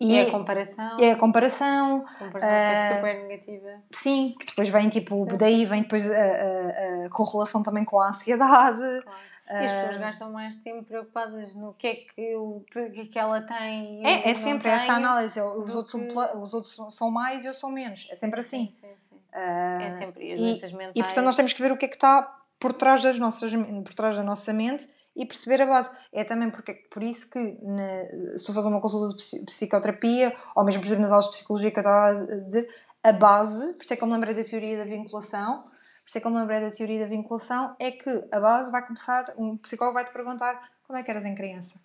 E, 0.00 0.12
E, 0.12 0.16
é, 0.18 0.22
a 0.22 0.30
comparação, 0.30 0.96
é 1.00 1.10
a 1.10 1.16
comparação, 1.16 2.04
a 2.06 2.18
comparação 2.24 2.40
que 2.40 2.46
é 2.46 2.88
ah, 2.90 2.94
super 2.96 3.14
negativa. 3.22 3.68
sim, 3.90 4.34
que 4.38 4.46
depois 4.46 4.68
vem 4.68 4.88
tipo, 4.88 5.28
Sim. 5.28 5.36
daí 5.36 5.64
vem 5.64 5.82
depois 5.82 6.08
a, 6.08 6.14
a- 6.14 7.06
a 7.06 7.10
correlação 7.10 7.62
também 7.64 7.84
com 7.84 8.00
a 8.00 8.08
ansiedade. 8.08 8.78
Claro. 9.04 9.62
E 9.62 9.64
as 9.64 9.72
Ah. 9.72 9.76
pessoas 9.76 9.96
gastam 9.96 10.30
mais 10.30 10.56
tempo 10.56 10.84
preocupadas 10.84 11.54
no 11.54 11.72
que 11.72 11.86
é 11.86 11.94
que, 11.94 12.20
eu, 12.20 12.62
que, 12.70 12.78
é 12.80 13.04
que 13.06 13.18
ela 13.18 13.40
tem. 13.40 14.02
e 14.02 14.06
É, 14.06 14.28
é 14.30 14.34
sempre 14.34 14.68
essa 14.68 14.92
análise. 14.92 15.40
Os 15.40 15.74
outros, 15.74 15.90
são 15.92 16.00
que- 16.02 16.08
pela- 16.08 16.36
os 16.36 16.52
outros 16.52 16.74
são- 16.76 16.90
são 16.90 17.10
mais 17.10 17.44
e 17.44 17.46
eu 17.46 17.54
sou 17.54 17.70
menos. 17.70 18.06
É 18.10 18.14
sempre 18.14 18.40
assim. 18.40 18.74
Sim, 18.78 18.88
sim. 19.08 19.16
Ah, 19.32 19.78
É 19.80 19.90
sempre. 19.92 20.22
E 20.22 20.32
as 20.52 20.70
e- 20.70 20.74
mentais. 20.74 20.92
E 20.96 21.02
portanto 21.02 21.24
nós 21.24 21.34
temos 21.34 21.54
que 21.54 21.62
ver 21.62 21.72
o 21.72 21.78
que 21.78 21.86
é 21.86 21.88
que 21.88 21.96
está 21.96 22.22
por 22.60 22.74
trás, 22.74 23.02
das 23.02 23.18
nossas, 23.18 23.50
por 23.54 23.94
trás 23.94 24.16
da 24.18 24.22
nossa 24.22 24.52
mente 24.52 24.86
e 25.18 25.26
perceber 25.26 25.60
a 25.60 25.66
base. 25.66 25.90
É 26.12 26.24
também 26.24 26.48
porque, 26.50 26.72
por 26.90 27.02
isso 27.02 27.28
que 27.30 27.58
na- 27.62 28.38
se 28.38 28.44
tu 28.44 28.54
fazes 28.54 28.66
uma 28.70 28.80
consulta 28.80 29.08
de 29.08 29.22
psi- 29.22 29.44
psicoterapia, 29.44 30.32
ou 30.54 30.64
mesmo 30.64 30.80
por 30.80 30.86
exemplo 30.86 31.02
nas 31.02 31.12
aulas 31.12 31.26
de 31.26 31.32
psicologia 31.32 31.70
que 31.70 31.78
eu 31.78 31.82
estava 31.82 32.10
a 32.10 32.14
dizer, 32.14 32.68
a 33.02 33.12
base, 33.12 33.74
por 33.74 33.82
isso 33.82 33.92
é 33.92 33.96
que 33.96 34.02
eu 34.02 34.06
me 34.08 34.14
lembrei 34.14 34.34
da 34.34 34.44
teoria 34.44 34.78
da 34.78 34.84
vinculação, 34.84 35.62
por 35.62 36.06
isso 36.08 36.18
é 36.18 36.20
que 36.20 36.26
eu 36.26 36.30
me 36.30 36.38
lembrei 36.38 36.60
da 36.60 36.70
teoria 36.70 37.00
da 37.00 37.06
vinculação, 37.06 37.74
é 37.78 37.90
que 37.90 38.08
a 38.32 38.40
base 38.40 38.70
vai 38.70 38.86
começar, 38.86 39.34
um 39.36 39.56
psicólogo 39.58 39.94
vai 39.94 40.04
te 40.04 40.12
perguntar 40.12 40.70
como 40.86 40.98
é 40.98 41.02
que 41.02 41.10
eras 41.10 41.24
em 41.24 41.34
criança. 41.34 41.78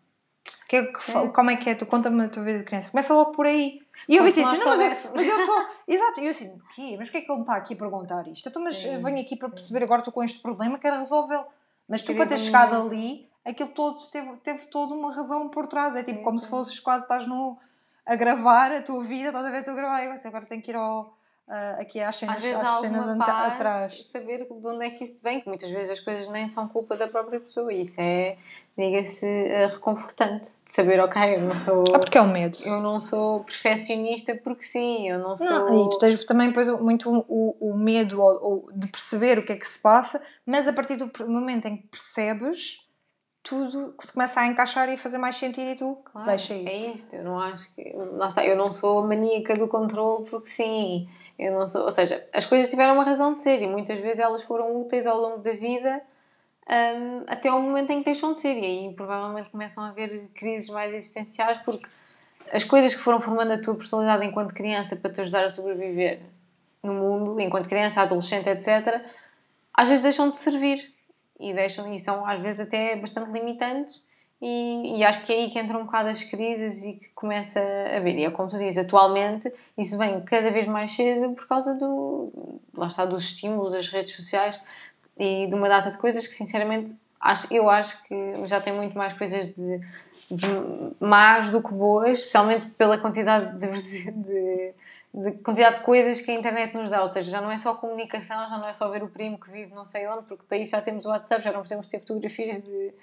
O 0.63 0.67
que 0.73 0.77
é 0.77 0.85
que 0.85 1.03
Sim. 1.03 1.27
como 1.31 1.51
é 1.51 1.55
que 1.55 1.69
é? 1.69 1.75
Tu 1.75 1.85
conta-me 1.85 2.23
a 2.23 2.27
tua 2.29 2.41
vida 2.43 2.59
de 2.59 2.63
criança. 2.65 2.89
Começa 2.89 3.13
logo 3.13 3.31
por 3.31 3.45
aí. 3.45 3.79
E 4.07 4.15
eu 4.15 4.23
Como 4.23 4.33
pensei 4.33 4.43
se 4.43 4.49
assim, 4.49 4.59
não, 4.59 4.77
mas 4.77 5.05
eu, 5.05 5.11
mas 5.13 5.27
eu 5.27 5.39
estou. 5.39 5.65
Exato, 5.87 6.19
e 6.21 6.25
eu 6.25 6.31
assim, 6.31 6.47
o? 6.49 6.97
Mas 6.97 7.09
porquê 7.09 7.17
é 7.17 7.21
que 7.21 7.31
ele 7.31 7.35
me 7.35 7.41
está 7.41 7.55
aqui 7.55 7.73
a 7.73 7.77
perguntar 7.77 8.27
isto? 8.27 8.49
Então, 8.49 8.63
mas 8.63 8.83
eu 8.83 8.99
venho 9.01 9.19
aqui 9.19 9.35
para 9.35 9.49
perceber 9.49 9.83
agora 9.83 9.99
estou 9.99 10.11
com 10.13 10.23
este 10.23 10.39
problema, 10.41 10.79
quero 10.79 10.97
resolvê-lo. 10.97 11.45
Mas 11.87 12.01
tu, 12.01 12.15
para 12.15 12.27
ter 12.27 12.37
chegado 12.37 12.75
ali, 12.75 13.29
aquilo 13.45 13.69
todo 13.69 13.97
teve, 14.09 14.37
teve 14.37 14.65
toda 14.67 14.93
uma 14.93 15.13
razão 15.13 15.49
por 15.49 15.67
trás. 15.67 15.95
É 15.95 16.03
tipo 16.03 16.19
Sim, 16.19 16.23
como 16.23 16.39
sim. 16.39 16.45
se 16.45 16.51
fosses 16.51 16.79
quase 16.79 17.03
estás 17.03 17.27
no, 17.27 17.57
a 18.05 18.15
gravar 18.15 18.71
a 18.71 18.81
tua 18.81 19.03
vida, 19.03 19.29
estás 19.29 19.45
a 19.45 19.51
ver 19.51 19.59
a 19.59 19.63
tua 19.63 19.75
gravar. 19.75 20.03
E 20.03 20.27
agora 20.27 20.45
tenho 20.45 20.61
que 20.61 20.71
ir 20.71 20.75
ao, 20.75 21.17
ah, 21.47 21.77
aqui 21.79 21.99
às 21.99 22.15
cenas, 22.15 22.37
Às 22.37 22.43
vezes 22.43 22.59
às 22.63 22.79
cenas 22.79 23.07
atrás. 23.21 24.07
saber 24.07 24.45
de 24.45 24.67
onde 24.67 24.85
é 24.85 24.89
que 24.89 25.03
isso 25.03 25.21
vem, 25.23 25.41
que 25.41 25.47
muitas 25.47 25.69
vezes 25.69 25.89
as 25.91 25.99
coisas 25.99 26.27
nem 26.29 26.47
são 26.47 26.67
culpa 26.67 26.95
da 26.95 27.07
própria 27.07 27.39
pessoa. 27.39 27.71
E 27.73 27.81
isso 27.81 27.99
é, 27.99 28.37
diga-se, 28.77 29.25
eh, 29.25 29.67
reconfortante. 29.67 30.49
De 30.65 30.73
saber, 30.73 30.99
ok, 30.99 31.35
eu 31.35 31.41
não 31.41 31.55
sou. 31.55 31.83
Ah, 31.93 31.99
porque 31.99 32.17
é 32.17 32.21
o 32.21 32.27
medo. 32.27 32.57
Eu 32.65 32.79
não 32.81 32.99
sou 32.99 33.43
perfeccionista 33.43 34.35
porque 34.43 34.63
sim, 34.63 35.09
eu 35.09 35.19
não 35.19 35.35
sou. 35.37 35.47
Não, 35.47 35.85
e 35.85 35.89
tu 35.89 35.99
tens 35.99 36.23
também 36.23 36.47
depois 36.47 36.69
muito 36.79 37.25
o, 37.27 37.55
o 37.59 37.77
medo 37.77 38.21
ou- 38.21 38.39
ou 38.43 38.71
de 38.73 38.87
perceber 38.87 39.37
o 39.37 39.45
que 39.45 39.51
é 39.51 39.55
que 39.55 39.67
se 39.67 39.79
passa, 39.79 40.21
mas 40.45 40.67
a 40.67 40.73
partir 40.73 40.95
do 40.95 41.11
momento 41.27 41.65
em 41.67 41.77
que 41.77 41.87
percebes, 41.87 42.79
tudo 43.43 43.93
se 43.99 44.13
começa 44.13 44.39
a 44.39 44.47
encaixar 44.47 44.87
e 44.89 44.93
a 44.93 44.97
fazer 44.97 45.17
mais 45.17 45.35
sentido 45.35 45.69
e 45.69 45.75
tu 45.75 45.97
Claro, 46.05 46.27
deixa 46.27 46.53
ir. 46.55 46.65
É 46.65 46.75
isto, 46.93 47.13
eu 47.13 47.23
não 47.25 47.37
acho 47.37 47.75
que. 47.75 47.93
Lá 47.93 48.29
está, 48.29 48.43
eu 48.45 48.55
não 48.55 48.71
sou 48.71 48.99
a 48.99 49.05
maníaca 49.05 49.53
do 49.53 49.67
controle 49.67 50.25
porque 50.29 50.47
sim. 50.47 51.09
Eu 51.37 51.51
não 51.51 51.67
sou. 51.67 51.83
Ou 51.83 51.91
seja, 51.91 52.23
as 52.33 52.45
coisas 52.45 52.69
tiveram 52.69 52.93
uma 52.93 53.03
razão 53.03 53.33
de 53.33 53.39
ser 53.39 53.61
e 53.61 53.67
muitas 53.67 53.99
vezes 53.99 54.19
elas 54.19 54.43
foram 54.43 54.79
úteis 54.79 55.05
ao 55.05 55.19
longo 55.19 55.39
da 55.39 55.51
vida 55.51 56.01
hum, 56.69 57.23
até 57.27 57.51
o 57.51 57.61
momento 57.61 57.91
em 57.91 57.99
que 57.99 58.05
deixam 58.05 58.31
de 58.31 58.39
ser. 58.39 58.55
E 58.55 58.65
aí 58.65 58.93
provavelmente 58.95 59.49
começam 59.49 59.83
a 59.83 59.89
haver 59.89 60.29
crises 60.33 60.69
mais 60.69 60.93
existenciais 60.93 61.57
porque 61.57 61.85
as 62.49 62.63
coisas 62.63 62.95
que 62.95 63.01
foram 63.01 63.19
formando 63.19 63.51
a 63.51 63.61
tua 63.61 63.75
personalidade 63.75 64.25
enquanto 64.25 64.53
criança 64.53 64.95
para 64.95 65.11
te 65.11 65.19
ajudar 65.19 65.43
a 65.43 65.49
sobreviver 65.49 66.21
no 66.81 66.93
mundo, 66.93 67.39
enquanto 67.41 67.67
criança, 67.67 68.01
adolescente, 68.01 68.47
etc., 68.47 69.01
às 69.73 69.89
vezes 69.89 70.03
deixam 70.03 70.29
de 70.29 70.37
servir 70.37 70.92
e 71.43 71.53
deixam 71.53 71.93
e 71.93 71.99
são 71.99 72.25
às 72.25 72.39
vezes 72.39 72.61
até 72.61 72.95
bastante 72.95 73.31
limitantes 73.31 74.05
e, 74.41 74.97
e 74.97 75.03
acho 75.03 75.25
que 75.25 75.31
é 75.31 75.35
aí 75.37 75.49
que 75.49 75.59
entram 75.59 75.81
um 75.81 75.85
bocado 75.85 76.09
as 76.09 76.23
crises 76.23 76.83
e 76.83 76.93
que 76.93 77.09
começa 77.15 77.59
a 77.59 77.99
ver 77.99 78.17
e 78.17 78.25
é 78.25 78.31
como 78.31 78.49
tu 78.49 78.57
dizes, 78.57 78.77
atualmente 78.77 79.51
isso 79.77 79.97
vem 79.97 80.21
cada 80.21 80.51
vez 80.51 80.67
mais 80.67 80.91
cedo 80.91 81.33
por 81.33 81.47
causa 81.47 81.75
do 81.75 82.31
lá 82.77 82.87
está, 82.87 83.05
dos 83.05 83.23
estímulos 83.23 83.73
das 83.73 83.87
redes 83.89 84.15
sociais 84.15 84.59
e 85.17 85.47
de 85.47 85.55
uma 85.55 85.69
data 85.69 85.91
de 85.91 85.97
coisas 85.97 86.25
que 86.25 86.33
sinceramente 86.33 86.95
acho, 87.23 87.47
eu 87.51 87.69
acho 87.69 88.03
que 88.03 88.45
já 88.45 88.59
tem 88.59 88.73
muito 88.73 88.97
mais 88.97 89.13
coisas 89.13 89.47
de, 89.47 89.79
de 90.29 90.47
más 90.99 91.51
do 91.51 91.63
que 91.63 91.73
boas, 91.73 92.19
especialmente 92.19 92.67
pela 92.71 92.97
quantidade 92.97 93.57
de, 93.57 94.11
de, 94.11 94.73
de 95.13 95.31
quantidade 95.33 95.77
de 95.77 95.83
coisas 95.83 96.21
que 96.21 96.31
a 96.31 96.33
internet 96.33 96.75
nos 96.75 96.89
dá, 96.89 97.01
ou 97.01 97.07
seja, 97.07 97.29
já 97.29 97.39
não 97.39 97.51
é 97.51 97.59
só 97.59 97.75
comunicação, 97.75 98.47
já 98.49 98.57
não 98.57 98.67
é 98.67 98.73
só 98.73 98.89
ver 98.89 99.03
o 99.03 99.07
primo 99.07 99.39
que 99.39 99.51
vive 99.51 99.73
não 99.73 99.85
sei 99.85 100.07
onde, 100.07 100.23
porque 100.23 100.43
para 100.47 100.57
isso 100.57 100.71
já 100.71 100.81
temos 100.81 101.05
o 101.05 101.09
WhatsApp, 101.09 101.43
já 101.43 101.51
não 101.51 101.59
precisamos 101.59 101.87
ter 101.87 101.99
fotografias 101.99 102.61
de, 102.61 102.93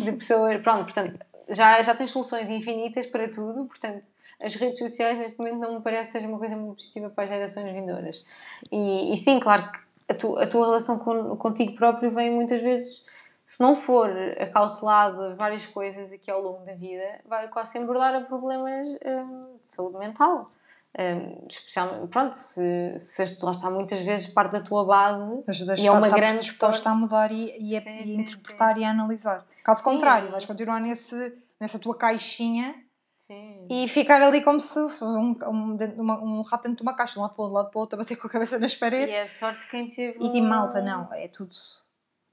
de 0.00 0.12
pessoas, 0.16 0.62
pronto, 0.62 0.84
portanto, 0.84 1.18
já, 1.48 1.82
já 1.82 1.94
tens 1.94 2.10
soluções 2.10 2.48
infinitas 2.48 3.06
para 3.06 3.28
tudo, 3.28 3.64
portanto, 3.66 4.06
as 4.40 4.54
redes 4.54 4.78
sociais 4.78 5.18
neste 5.18 5.38
momento 5.38 5.58
não 5.58 5.74
me 5.74 5.80
parece 5.80 6.12
que 6.12 6.18
seja 6.18 6.28
uma 6.28 6.38
coisa 6.38 6.56
muito 6.56 6.76
positiva 6.76 7.10
para 7.10 7.24
as 7.24 7.30
gerações 7.30 7.72
vindouras. 7.72 8.24
E, 8.70 9.12
e 9.12 9.16
sim, 9.16 9.40
claro 9.40 9.70
que 9.72 9.78
a, 10.08 10.14
tu, 10.14 10.38
a 10.38 10.46
tua 10.46 10.66
relação 10.66 10.98
com, 10.98 11.36
contigo 11.36 11.74
próprio 11.74 12.12
vem 12.12 12.30
muitas 12.30 12.60
vezes, 12.62 13.06
se 13.44 13.60
não 13.60 13.74
for 13.74 14.10
acautelado 14.38 15.34
várias 15.36 15.66
coisas 15.66 16.12
aqui 16.12 16.30
ao 16.30 16.42
longo 16.42 16.64
da 16.64 16.74
vida, 16.74 17.20
vai 17.24 17.48
quase 17.48 17.72
sempre 17.72 17.90
abordar 17.90 18.14
a 18.14 18.20
problemas 18.20 18.88
hum, 18.88 19.56
de 19.62 19.68
saúde 19.68 19.98
mental. 19.98 20.46
Especialmente, 21.48 22.08
pronto, 22.08 22.32
se, 22.34 22.98
se 22.98 23.38
lá 23.42 23.50
está 23.50 23.70
muitas 23.70 24.00
vezes 24.00 24.26
parte 24.28 24.52
da 24.52 24.60
tua 24.62 24.84
base 24.84 25.42
Ajudas 25.46 25.78
e 25.78 25.86
é 25.86 25.90
uma 25.90 26.06
estar 26.06 26.16
grande 26.18 26.40
disposta 26.40 26.84
sorte. 26.84 26.88
a 26.88 26.94
mudar 26.94 27.30
e, 27.30 27.54
e 27.60 27.76
a, 27.76 27.80
Sim, 27.80 27.90
e 27.96 28.00
a 28.00 28.04
sim, 28.06 28.20
interpretar 28.20 28.78
e 28.78 28.84
a 28.84 28.90
analisar. 28.90 29.44
Caso 29.62 29.80
Sim, 29.80 29.84
contrário, 29.84 30.30
vais 30.30 30.44
continuar 30.46 30.80
nesse, 30.80 31.34
nessa 31.60 31.78
tua 31.78 31.94
caixinha 31.96 32.74
Sim. 33.14 33.66
e 33.70 33.86
ficar 33.88 34.22
ali 34.22 34.40
como 34.42 34.58
se 34.58 34.72
fosse 34.72 35.04
um, 35.04 35.36
um, 35.46 35.76
uma- 35.98 36.22
um 36.22 36.40
rato 36.42 36.62
dentro 36.62 36.78
de 36.78 36.82
uma 36.82 36.94
caixa, 36.94 37.14
de 37.14 37.18
um 37.18 37.22
lado 37.22 37.34
para 37.34 37.42
o 37.42 37.44
outro, 37.44 37.52
um 37.52 37.56
lado 37.62 37.70
para 37.70 37.78
o 37.78 37.80
outro, 37.80 37.96
a 37.96 38.02
bater 38.02 38.16
com 38.16 38.26
a 38.26 38.30
cabeça 38.30 38.58
nas 38.58 38.72
E 38.72 38.78
paredes. 38.78 39.14
é 39.14 39.26
sorte 39.26 39.68
quem 39.68 39.88
teve. 39.90 40.18
E, 40.18 40.30
de 40.30 40.40
malta, 40.40 40.80
não, 40.80 41.12
é 41.12 41.28
tudo 41.28 41.54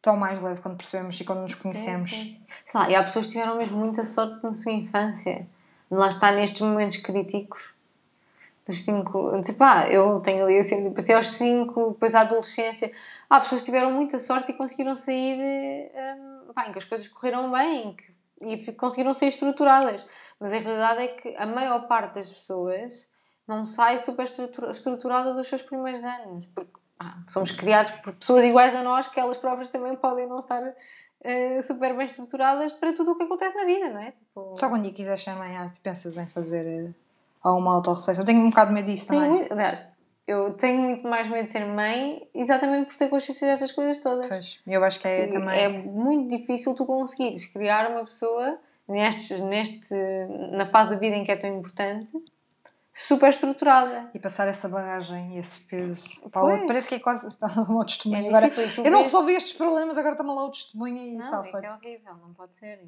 tão 0.01 0.15
mais 0.17 0.41
leve 0.41 0.61
quando 0.61 0.77
percebemos 0.77 1.19
e 1.19 1.23
quando 1.25 1.41
nos 1.41 1.55
conhecemos. 1.55 2.11
Sim, 2.11 2.23
sim, 2.23 2.29
sim. 2.35 2.45
Sei 2.65 2.79
lá, 2.79 2.89
e 2.89 2.95
há 2.95 3.03
pessoas 3.03 3.25
que 3.27 3.31
tiveram 3.33 3.57
mesmo 3.57 3.77
muita 3.77 4.05
sorte 4.05 4.43
na 4.43 4.53
sua 4.53 4.71
infância. 4.71 5.47
Lá 5.89 6.07
está 6.09 6.31
nestes 6.31 6.61
momentos 6.61 6.97
críticos. 6.97 7.73
Dos 8.65 8.81
5. 8.85 9.31
Pá, 9.57 9.87
eu 9.89 10.21
tenho 10.21 10.43
ali 10.45 10.57
assim, 10.57 10.93
até 10.97 11.13
aos 11.15 11.29
5, 11.31 11.91
depois 11.91 12.15
a 12.15 12.21
adolescência. 12.21 12.91
Há 13.29 13.39
pessoas 13.41 13.63
tiveram 13.63 13.91
muita 13.91 14.19
sorte 14.19 14.51
e 14.51 14.55
conseguiram 14.55 14.95
sair. 14.95 15.91
pá, 16.55 16.67
em 16.67 16.71
que 16.71 16.77
as 16.77 16.85
coisas 16.85 17.07
correram 17.07 17.51
bem 17.51 17.87
em 17.89 17.95
que- 17.95 18.13
e 18.69 18.73
conseguiram 18.73 19.13
ser 19.13 19.25
estruturadas. 19.27 20.05
Mas 20.39 20.53
a 20.53 20.57
realidade 20.59 21.01
é 21.01 21.07
que 21.07 21.35
a 21.35 21.45
maior 21.47 21.87
parte 21.87 22.15
das 22.15 22.29
pessoas 22.29 23.07
não 23.47 23.65
sai 23.65 23.97
super 23.99 24.25
estrutura- 24.25 24.71
estruturada 24.71 25.33
dos 25.33 25.47
seus 25.47 25.61
primeiros 25.63 26.03
anos. 26.03 26.45
Porque 26.53 26.71
pá, 26.97 27.17
somos 27.27 27.51
criados 27.51 27.91
por 28.01 28.13
pessoas 28.13 28.43
iguais 28.43 28.75
a 28.75 28.83
nós 28.83 29.07
que 29.07 29.19
elas 29.19 29.37
próprias 29.37 29.69
também 29.69 29.95
podem 29.95 30.27
não 30.27 30.37
estar 30.37 30.61
eh, 31.25 31.61
super 31.61 31.95
bem 31.95 32.05
estruturadas 32.05 32.71
para 32.73 32.93
tudo 32.93 33.11
o 33.13 33.17
que 33.17 33.23
acontece 33.23 33.55
na 33.55 33.63
vida, 33.65 33.89
não 33.89 34.01
é? 34.01 34.11
Tipo, 34.11 34.55
Só 34.57 34.67
quando 34.69 34.91
quiseres 34.93 35.21
ser 35.23 35.33
mãe, 35.35 35.55
ah, 35.57 35.67
pensas 35.81 36.17
em 36.17 36.27
fazer 36.27 36.93
eh, 37.43 37.47
alguma 37.47 37.73
autorreflexão. 37.73 38.21
Eu 38.21 38.25
tenho 38.25 38.39
um 38.41 38.49
bocado 38.49 38.69
de 38.69 38.75
medo 38.75 38.91
disso 38.91 39.07
tenho 39.07 39.21
também. 39.21 39.37
muito, 39.37 39.51
aliás, 39.51 39.91
eu 40.25 40.53
tenho 40.53 40.81
muito 40.81 41.07
mais 41.07 41.27
medo 41.29 41.45
de 41.45 41.51
ser 41.51 41.65
mãe 41.65 42.27
exatamente 42.33 42.87
por 42.87 42.95
ter 42.95 43.09
consciência 43.09 43.47
destas 43.49 43.71
coisas 43.71 43.97
todas. 43.97 44.27
Pois, 44.27 44.59
eu 44.65 44.83
acho 44.83 44.99
que 44.99 45.07
é 45.07 45.27
também. 45.27 45.59
é 45.59 45.69
muito 45.69 46.35
difícil 46.35 46.73
tu 46.75 46.85
conseguires 46.85 47.45
criar 47.45 47.91
uma 47.91 48.05
pessoa 48.05 48.57
nestes, 48.87 49.41
neste, 49.41 49.93
na 50.51 50.65
fase 50.65 50.91
da 50.91 50.95
vida 50.97 51.15
em 51.15 51.23
que 51.23 51.31
é 51.31 51.35
tão 51.35 51.49
importante, 51.49 52.07
super 52.93 53.29
estruturada. 53.29 54.09
E 54.13 54.19
passar 54.19 54.47
essa 54.47 54.69
bagagem 54.69 55.35
e 55.35 55.39
esse 55.39 55.61
peso 55.61 56.29
para 56.29 56.43
outro. 56.43 56.67
Parece 56.67 56.87
que 56.87 56.95
é 56.95 56.99
quase. 56.99 57.27
Está 57.27 57.47
um 57.69 57.83
testemunho. 57.83 58.25
É 58.25 58.27
agora, 58.29 58.47
difícil, 58.47 58.83
tu 58.83 58.87
eu 58.87 58.91
não 58.91 59.03
resolvi 59.03 59.33
estes 59.33 59.53
problemas, 59.53 59.97
agora 59.97 60.13
está-me 60.13 60.33
lá 60.33 60.45
o 60.45 60.51
testemunho 60.51 60.97
e 60.97 61.15
Não, 61.15 61.43
está 61.43 61.59
isso 61.59 61.65
é 61.65 61.89
horrível, 61.89 62.15
não 62.15 62.33
pode 62.33 62.53
ser. 62.53 62.79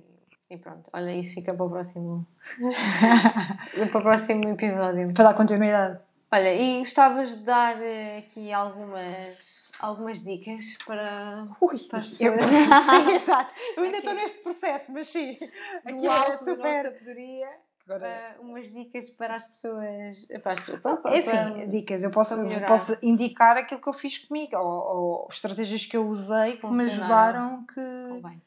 E, 0.49 0.57
pronto, 0.57 0.89
olha, 0.93 1.11
isso 1.15 1.33
fica 1.33 1.53
para 1.53 1.65
o 1.65 1.69
próximo, 1.69 2.27
para 3.91 3.97
o 3.99 4.01
próximo 4.01 4.47
episódio. 4.49 5.11
Para 5.13 5.25
dar 5.25 5.33
continuidade. 5.33 5.99
Olha, 6.31 6.53
e 6.53 6.79
gostavas 6.79 7.37
de 7.37 7.43
dar 7.43 7.81
eh, 7.81 8.17
aqui 8.19 8.51
algumas, 8.51 9.71
algumas 9.79 10.19
dicas 10.23 10.77
para, 10.85 11.47
Ui, 11.61 11.79
para 11.87 11.97
as 11.97 12.19
eu, 12.21 12.33
pessoas 12.33 12.83
sim, 12.85 13.11
exato. 13.13 13.53
Eu 13.75 13.83
ainda 13.83 13.97
estou 13.99 14.13
neste 14.13 14.39
processo, 14.39 14.91
mas 14.91 15.07
sim. 15.07 15.37
Aqui 15.83 16.01
do 16.01 16.11
é 16.11 16.37
super. 16.37 16.83
sabedoria, 16.93 17.49
Agora, 17.87 18.07
eh, 18.07 18.35
umas 18.39 18.71
dicas 18.71 19.09
para 19.11 19.35
as 19.35 19.43
pessoas. 19.45 20.25
Para 20.43 20.51
as 20.51 20.59
pessoas 20.59 20.79
é 20.79 21.21
para- 21.21 21.51
assim, 21.51 21.69
dicas. 21.69 22.03
Eu 22.03 22.11
posso, 22.11 22.35
para 22.35 22.43
melhorar. 22.43 22.67
posso 22.67 22.97
indicar 23.03 23.57
aquilo 23.57 23.79
que 23.81 23.87
eu 23.89 23.93
fiz 23.93 24.17
comigo, 24.17 24.57
ou, 24.57 24.65
ou 24.67 25.27
estratégias 25.31 25.85
que 25.85 25.95
eu 25.95 26.05
usei 26.07 26.57
que 26.57 26.67
me 26.67 26.83
ajudaram 26.83 27.65
que. 27.65 27.79
Oh, 28.11 28.27
bem. 28.27 28.41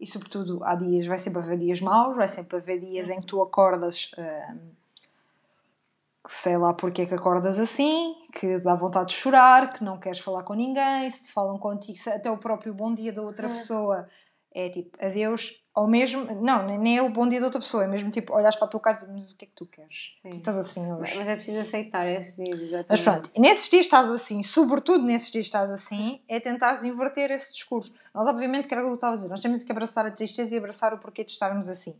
E 0.00 0.06
sobretudo, 0.06 0.62
há 0.62 0.74
dias, 0.74 1.06
vai 1.06 1.18
sempre 1.18 1.40
haver 1.40 1.58
dias 1.58 1.80
maus, 1.80 2.14
vai 2.16 2.28
sempre 2.28 2.56
haver 2.56 2.80
dias 2.80 3.08
em 3.08 3.20
que 3.20 3.26
tu 3.26 3.42
acordas, 3.42 4.10
hum, 4.16 4.70
sei 6.26 6.56
lá 6.56 6.72
porque 6.74 7.02
é 7.02 7.06
que 7.06 7.14
acordas 7.14 7.58
assim, 7.58 8.14
que 8.34 8.58
dá 8.60 8.74
vontade 8.74 9.08
de 9.10 9.14
chorar, 9.16 9.70
que 9.72 9.82
não 9.82 9.98
queres 9.98 10.20
falar 10.20 10.42
com 10.44 10.54
ninguém, 10.54 11.08
se 11.10 11.24
te 11.24 11.32
falam 11.32 11.58
contigo, 11.58 11.98
até 12.08 12.30
o 12.30 12.38
próprio 12.38 12.72
bom 12.74 12.92
dia 12.94 13.12
da 13.12 13.22
outra 13.22 13.46
Hum. 13.48 13.50
pessoa 13.50 14.08
é 14.52 14.68
tipo 14.68 14.96
adeus, 15.04 15.64
ou 15.78 15.86
mesmo, 15.88 16.24
não, 16.42 16.66
nem- 16.66 16.98
é 16.98 17.02
o 17.02 17.08
bom 17.08 17.28
dia 17.28 17.40
da 17.40 17.46
outra 17.46 17.60
pessoa, 17.60 17.84
é 17.84 17.86
mesmo 17.86 18.10
tipo, 18.10 18.34
olhas 18.34 18.56
para 18.56 18.66
a 18.66 18.70
tua 18.70 18.80
cara 18.80 18.96
e 18.96 19.00
dizes, 19.00 19.14
mas 19.14 19.30
o 19.30 19.36
que 19.36 19.44
é 19.44 19.48
que 19.48 19.54
tu 19.54 19.66
queres? 19.66 20.14
Sim. 20.22 20.36
Estás 20.38 20.58
assim 20.58 20.92
hoje. 20.92 21.16
mas 21.16 21.26
é 21.28 21.36
preciso 21.36 21.58
aceitar 21.60 22.06
esses 22.08 22.36
dias, 22.36 22.60
exatamente. 22.60 22.86
Mas 22.88 23.00
pronto, 23.00 23.30
nesses 23.38 23.68
dias 23.68 23.86
estás 23.86 24.10
assim, 24.10 24.42
sobretudo 24.42 25.04
nesses 25.04 25.30
dias 25.30 25.46
estás 25.46 25.70
assim, 25.70 26.20
é 26.28 26.40
tentares 26.40 26.84
inverter 26.84 27.30
esse 27.30 27.52
discurso. 27.52 27.92
Nós, 28.14 28.26
obviamente, 28.28 28.66
que 28.66 28.74
era 28.74 28.82
o 28.82 28.86
que 28.86 28.90
eu 28.90 28.94
estava 28.96 29.12
a 29.12 29.16
dizer, 29.16 29.28
nós 29.28 29.40
temos 29.40 29.62
que 29.64 29.72
abraçar 29.72 30.06
a 30.06 30.10
tristeza 30.10 30.54
e 30.54 30.58
abraçar 30.58 30.92
o 30.92 30.98
porquê 30.98 31.24
de 31.24 31.30
estarmos 31.30 31.68
assim. 31.68 31.98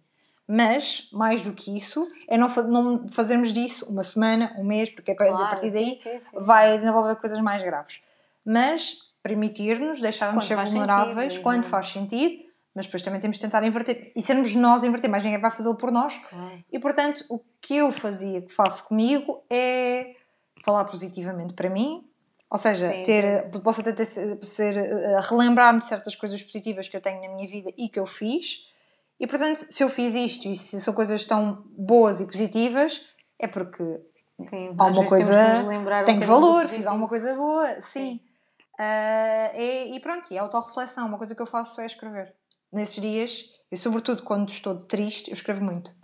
Mas, 0.51 1.09
mais 1.13 1.43
do 1.43 1.53
que 1.53 1.77
isso, 1.77 2.09
é 2.27 2.39
não, 2.39 2.49
não 2.69 3.09
fazermos 3.11 3.53
disso 3.53 3.85
uma 3.91 4.03
semana, 4.03 4.55
um 4.59 4.65
mês, 4.65 4.89
porque 4.89 5.11
a 5.11 5.15
Claro, 5.15 5.37
partir 5.37 5.71
daí 5.71 5.97
sim, 6.03 6.19
sim, 6.19 6.21
vai 6.33 6.75
desenvolver 6.77 7.17
coisas 7.17 7.39
mais 7.41 7.63
graves. 7.63 8.01
Mas 8.45 8.97
permitir-nos, 9.23 10.01
deixarmos 10.01 10.47
ser 10.47 10.57
vulneráveis 10.57 11.35
sentido, 11.35 11.43
quando 11.43 11.65
uhum. 11.65 11.71
faz 11.71 11.89
sentido, 11.89 12.48
mas 12.79 12.87
depois 12.87 13.03
também 13.03 13.21
temos 13.21 13.39
de 13.39 13.43
tentar 13.43 13.65
inverter. 13.65 14.13
E 14.15 14.23
sermos 14.23 14.55
nós 14.55 14.85
a 14.85 14.87
inverter, 14.87 15.11
mas 15.11 15.25
ninguém 15.25 15.41
vai 15.41 15.51
fazê-lo 15.51 15.75
por 15.75 15.91
nós. 15.91 16.17
Claro. 16.17 16.65
E 16.71 16.79
portanto, 16.79 17.25
o 17.29 17.41
que 17.61 17.75
eu 17.75 17.91
fazia, 17.91 18.41
que 18.41 18.53
faço 18.53 18.85
comigo, 18.85 19.43
é 19.51 20.15
falar 20.65 20.85
positivamente 20.85 21.55
para 21.55 21.69
mim. 21.69 22.09
Ou 22.49 22.57
seja, 22.57 22.93
Sim, 22.93 23.03
ter, 23.03 23.51
posso 23.65 23.81
até 23.81 23.93
ter, 23.93 24.05
ser, 24.05 24.77
eh, 24.77 25.21
relembrar-me 25.29 25.81
de 25.81 25.87
certas 25.87 26.15
coisas 26.15 26.41
positivas 26.41 26.89
que 26.89 26.97
eu 26.97 27.01
tenho 27.01 27.21
na 27.21 27.35
minha 27.35 27.49
vida 27.49 27.73
e 27.77 27.89
que 27.89 27.99
eu 27.99 28.07
fiz. 28.07 28.69
E 29.19 29.27
portanto, 29.27 29.57
se 29.69 29.83
eu 29.83 29.89
fiz 29.89 30.15
isto 30.15 30.47
e 30.47 30.55
se 30.55 30.81
são 30.81 30.95
coisas 30.95 31.25
tão 31.27 31.65
boas 31.77 32.21
e 32.21 32.27
positivas, 32.27 33.03
é 33.41 33.49
porque 33.49 33.83
Sim, 34.49 34.73
alguma 34.79 35.05
coisa 35.05 35.35
tem 36.07 36.21
valor, 36.21 36.69
fiz 36.69 36.87
alguma 36.87 37.09
coisa 37.09 37.35
boa, 37.35 37.81
sim. 37.81 37.81
Sim. 37.81 38.21
Ah, 38.79 39.51
e, 39.57 39.97
e 39.97 40.01
pronto, 40.01 40.33
e 40.33 40.39
a 40.39 40.43
autorreflexão, 40.43 41.07
uma 41.09 41.19
coisa 41.19 41.35
que 41.35 41.43
eu 41.43 41.47
faço 41.47 41.81
é 41.81 41.87
escrever. 41.87 42.33
Nesses 42.73 43.01
dias, 43.01 43.45
e 43.71 43.77
sobretudo 43.77 44.23
quando 44.23 44.49
estou 44.51 44.79
triste, 44.79 45.31
eu 45.31 45.35
escrevo 45.35 45.65
muito. 45.65 45.98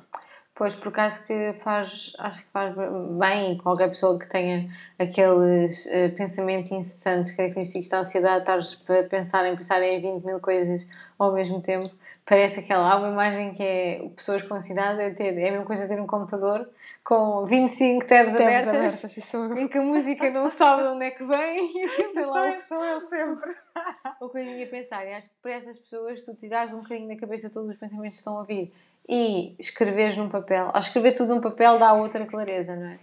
Pois, 0.57 0.73
porque 0.77 1.01
acho 1.01 1.27
que 1.27 1.55
faz, 1.59 2.13
acho 2.17 2.45
que 2.45 2.51
faz 2.53 2.73
bem 3.19 3.59
qualquer 3.59 3.89
pessoa 3.89 4.17
que 4.17 4.29
tenha 4.29 4.67
aqueles 4.97 5.85
eh, 5.89 6.11
pensamentos 6.11 6.71
incessantes 6.71 7.33
característicos 7.33 7.89
da 7.89 7.99
ansiedade, 7.99 8.39
estares 8.39 8.81
a 8.89 9.09
pensar 9.09 9.45
em 9.47 9.57
pensar 9.57 9.83
em 9.83 10.01
20 10.01 10.25
mil 10.25 10.39
coisas 10.39 10.89
ao 11.19 11.33
mesmo 11.33 11.61
tempo, 11.61 11.91
parece 12.25 12.61
aquela. 12.61 12.89
Há 12.89 12.97
uma 12.99 13.09
imagem 13.09 13.53
que 13.53 13.65
é 13.65 14.09
pessoas 14.15 14.45
com 14.45 14.55
ansiedade, 14.55 15.01
é, 15.01 15.11
ter, 15.11 15.37
é 15.37 15.49
a 15.49 15.51
mesma 15.51 15.67
coisa 15.67 15.89
ter 15.89 16.01
um 16.01 16.07
computador 16.07 16.69
com 17.03 17.45
25 17.47 18.07
tabs, 18.07 18.33
Tabs 18.33 18.35
abertas, 18.37 18.69
abertas, 18.69 19.35
eu. 19.35 19.55
em 19.59 19.67
que 19.67 19.79
a 19.79 19.83
música 19.83 20.31
não 20.31 20.49
sabe 20.49 20.83
de 20.83 20.89
onde 20.89 21.05
é 21.05 21.11
que 21.11 21.25
vem 21.25 21.67
e 21.85 21.89
tem 21.89 22.25
lá 22.25 22.33
Sou 22.33 22.43
um 22.43 22.45
eu, 22.47 22.61
sou 22.61 22.85
eu 22.85 23.01
sempre. 23.01 23.57
uma 24.21 24.31
coisinha 24.31 24.65
a 24.65 24.69
pensar. 24.69 25.05
E 25.05 25.15
acho 25.15 25.29
que 25.31 25.35
para 25.43 25.53
essas 25.53 25.79
pessoas, 25.79 26.23
tu 26.23 26.33
tirares 26.33 26.73
um 26.73 26.81
bocadinho 26.81 27.09
da 27.09 27.17
cabeça 27.17 27.51
todos 27.51 27.69
os 27.69 27.77
pensamentos 27.77 28.17
que 28.17 28.21
estão 28.21 28.39
a 28.39 28.45
vir 28.45 28.73
e 29.09 29.55
escreveres 29.59 30.17
num 30.17 30.29
papel. 30.29 30.71
Ao 30.73 30.81
escrever 30.81 31.13
tudo 31.13 31.35
num 31.35 31.41
papel 31.41 31.79
dá 31.79 31.93
outra 31.93 32.25
clareza, 32.27 32.75
não 32.75 32.89
é? 32.89 32.97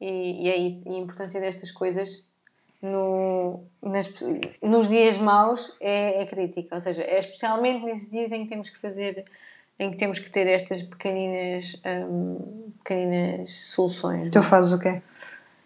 E, 0.00 0.46
e 0.46 0.50
é 0.50 0.56
isso. 0.56 0.88
E 0.88 0.94
a 0.94 0.98
importância 0.98 1.40
destas 1.40 1.70
coisas 1.70 2.24
no, 2.80 3.64
nas, 3.82 4.08
nos 4.62 4.88
dias 4.88 5.18
maus 5.18 5.76
é, 5.80 6.22
é 6.22 6.26
crítica. 6.26 6.74
Ou 6.74 6.80
seja, 6.80 7.02
é 7.02 7.18
especialmente 7.18 7.84
nesses 7.84 8.10
dias 8.10 8.30
em 8.32 8.44
que 8.44 8.50
temos 8.50 8.70
que 8.70 8.78
fazer 8.78 9.24
em 9.78 9.92
que 9.92 9.96
temos 9.96 10.18
que 10.18 10.28
ter 10.28 10.46
estas 10.48 10.82
pequeninas, 10.82 11.80
hum, 12.10 12.72
pequeninas 12.78 13.52
soluções. 13.52 14.30
Tu 14.30 14.42
fazes 14.42 14.72
o 14.72 14.78
quê? 14.80 15.00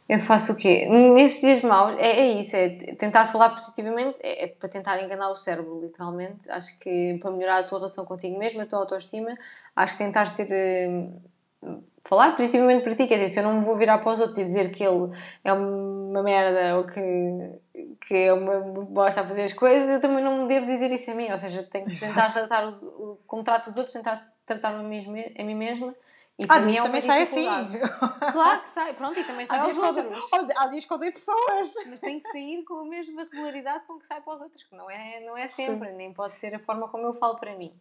Eu 0.08 0.18
faço 0.20 0.52
o 0.52 0.56
quê? 0.56 0.86
Nesses 0.88 1.40
dias 1.40 1.62
maus, 1.62 1.96
é, 1.98 2.20
é 2.20 2.26
isso, 2.32 2.54
é 2.56 2.68
tentar 2.96 3.26
falar 3.26 3.50
positivamente, 3.50 4.18
é, 4.22 4.44
é 4.44 4.46
para 4.48 4.68
tentar 4.68 5.02
enganar 5.02 5.30
o 5.30 5.34
cérebro, 5.36 5.80
literalmente. 5.80 6.50
Acho 6.50 6.78
que 6.78 7.18
para 7.20 7.30
melhorar 7.30 7.58
a 7.58 7.62
tua 7.62 7.78
relação 7.78 8.04
contigo 8.04 8.38
mesmo, 8.38 8.60
a 8.60 8.66
tua 8.66 8.80
autoestima, 8.80 9.36
acho 9.76 9.96
que 9.96 10.04
tentares 10.04 10.32
ter. 10.32 10.48
hum, 10.90 11.82
falar 12.04 12.34
positivamente 12.36 12.82
para 12.82 12.96
ti, 12.96 13.06
quer 13.06 13.14
dizer, 13.14 13.28
se 13.28 13.38
eu 13.40 13.44
não 13.44 13.60
me 13.60 13.64
vou 13.64 13.78
virar 13.78 13.98
para 13.98 14.12
os 14.12 14.18
outros 14.20 14.36
e 14.38 14.44
dizer 14.44 14.72
que 14.72 14.82
ele 14.82 15.12
é 15.44 15.52
uma 15.52 16.22
merda 16.22 16.76
ou 16.76 16.84
que, 16.84 17.60
que 18.06 18.14
é 18.16 18.32
uma 18.32 18.58
bosta 18.84 19.20
a 19.20 19.26
fazer 19.26 19.44
as 19.44 19.52
coisas, 19.52 19.88
eu 19.88 20.00
também 20.00 20.22
não 20.22 20.42
me 20.42 20.48
devo 20.48 20.66
dizer 20.66 20.90
isso 20.90 21.10
a 21.10 21.14
mim, 21.14 21.30
ou 21.30 21.38
seja, 21.38 21.62
tenho 21.62 21.84
que 21.86 21.92
tentar 21.98 22.24
Exato. 22.24 22.32
tratar 22.48 22.66
os, 22.66 22.84
como 23.26 23.44
trato 23.44 23.70
os 23.70 23.76
outros, 23.76 23.92
tentar 23.94 24.18
tratar-me 24.44 24.80
a 24.80 24.82
mim, 24.82 24.96
mesma- 24.96 25.32
a 25.38 25.44
mim 25.44 25.54
mesma. 25.54 25.94
E 26.42 26.46
Há 26.48 26.58
dias 26.58 26.78
é 26.78 26.82
também 26.82 27.00
sai 27.00 27.22
assim. 27.22 27.46
Claro 28.32 28.62
que 28.62 28.68
sai, 28.70 28.94
pronto, 28.94 29.18
e 29.18 29.24
também 29.24 29.46
sai 29.46 29.58
Há 29.58 29.62
aos 29.62 29.76
outros. 29.78 30.32
odeio- 30.32 30.58
há 30.58 30.66
dias 30.68 30.84
que 30.84 30.94
odeio 30.94 31.12
pessoas. 31.12 31.74
Mas 31.86 32.00
tem 32.00 32.20
que 32.20 32.30
sair 32.30 32.64
com 32.64 32.74
a 32.80 32.84
mesma 32.84 33.24
regularidade 33.24 33.84
com 33.86 33.98
que 33.98 34.06
sai 34.06 34.20
para 34.20 34.34
os 34.34 34.40
outros, 34.40 34.62
que 34.64 34.74
não 34.74 34.90
é, 34.90 35.20
não 35.20 35.36
é 35.36 35.46
sempre, 35.48 35.92
nem 35.92 36.12
pode 36.12 36.36
ser 36.36 36.54
a 36.54 36.58
forma 36.58 36.88
como 36.88 37.06
eu 37.06 37.14
falo 37.14 37.36
para 37.38 37.54
mim. 37.56 37.72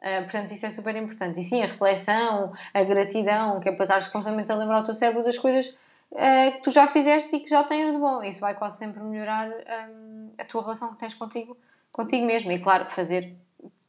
Ah, 0.00 0.22
portanto, 0.22 0.50
isso 0.52 0.66
é 0.66 0.70
super 0.70 0.94
importante. 0.96 1.38
E 1.40 1.42
sim, 1.44 1.62
a 1.62 1.66
reflexão, 1.66 2.52
a 2.74 2.82
gratidão, 2.82 3.60
que 3.60 3.68
é 3.68 3.72
para 3.72 3.84
estares 3.84 4.08
constantemente 4.08 4.50
a 4.50 4.56
lembrar 4.56 4.80
o 4.80 4.84
teu 4.84 4.94
cérebro 4.94 5.22
das 5.22 5.38
coisas 5.38 5.74
ah, 6.16 6.50
que 6.52 6.62
tu 6.62 6.70
já 6.72 6.86
fizeste 6.88 7.36
e 7.36 7.40
que 7.40 7.48
já 7.48 7.62
tens 7.62 7.92
de 7.92 7.98
bom. 7.98 8.22
Isso 8.22 8.40
vai 8.40 8.54
quase 8.54 8.78
sempre 8.78 9.00
melhorar 9.02 9.48
ah, 9.66 9.88
a 10.38 10.44
tua 10.44 10.62
relação 10.62 10.90
que 10.90 10.96
tens 10.98 11.14
contigo, 11.14 11.56
contigo 11.92 12.26
mesmo. 12.26 12.50
E 12.50 12.58
claro, 12.58 12.86
fazer 12.90 13.36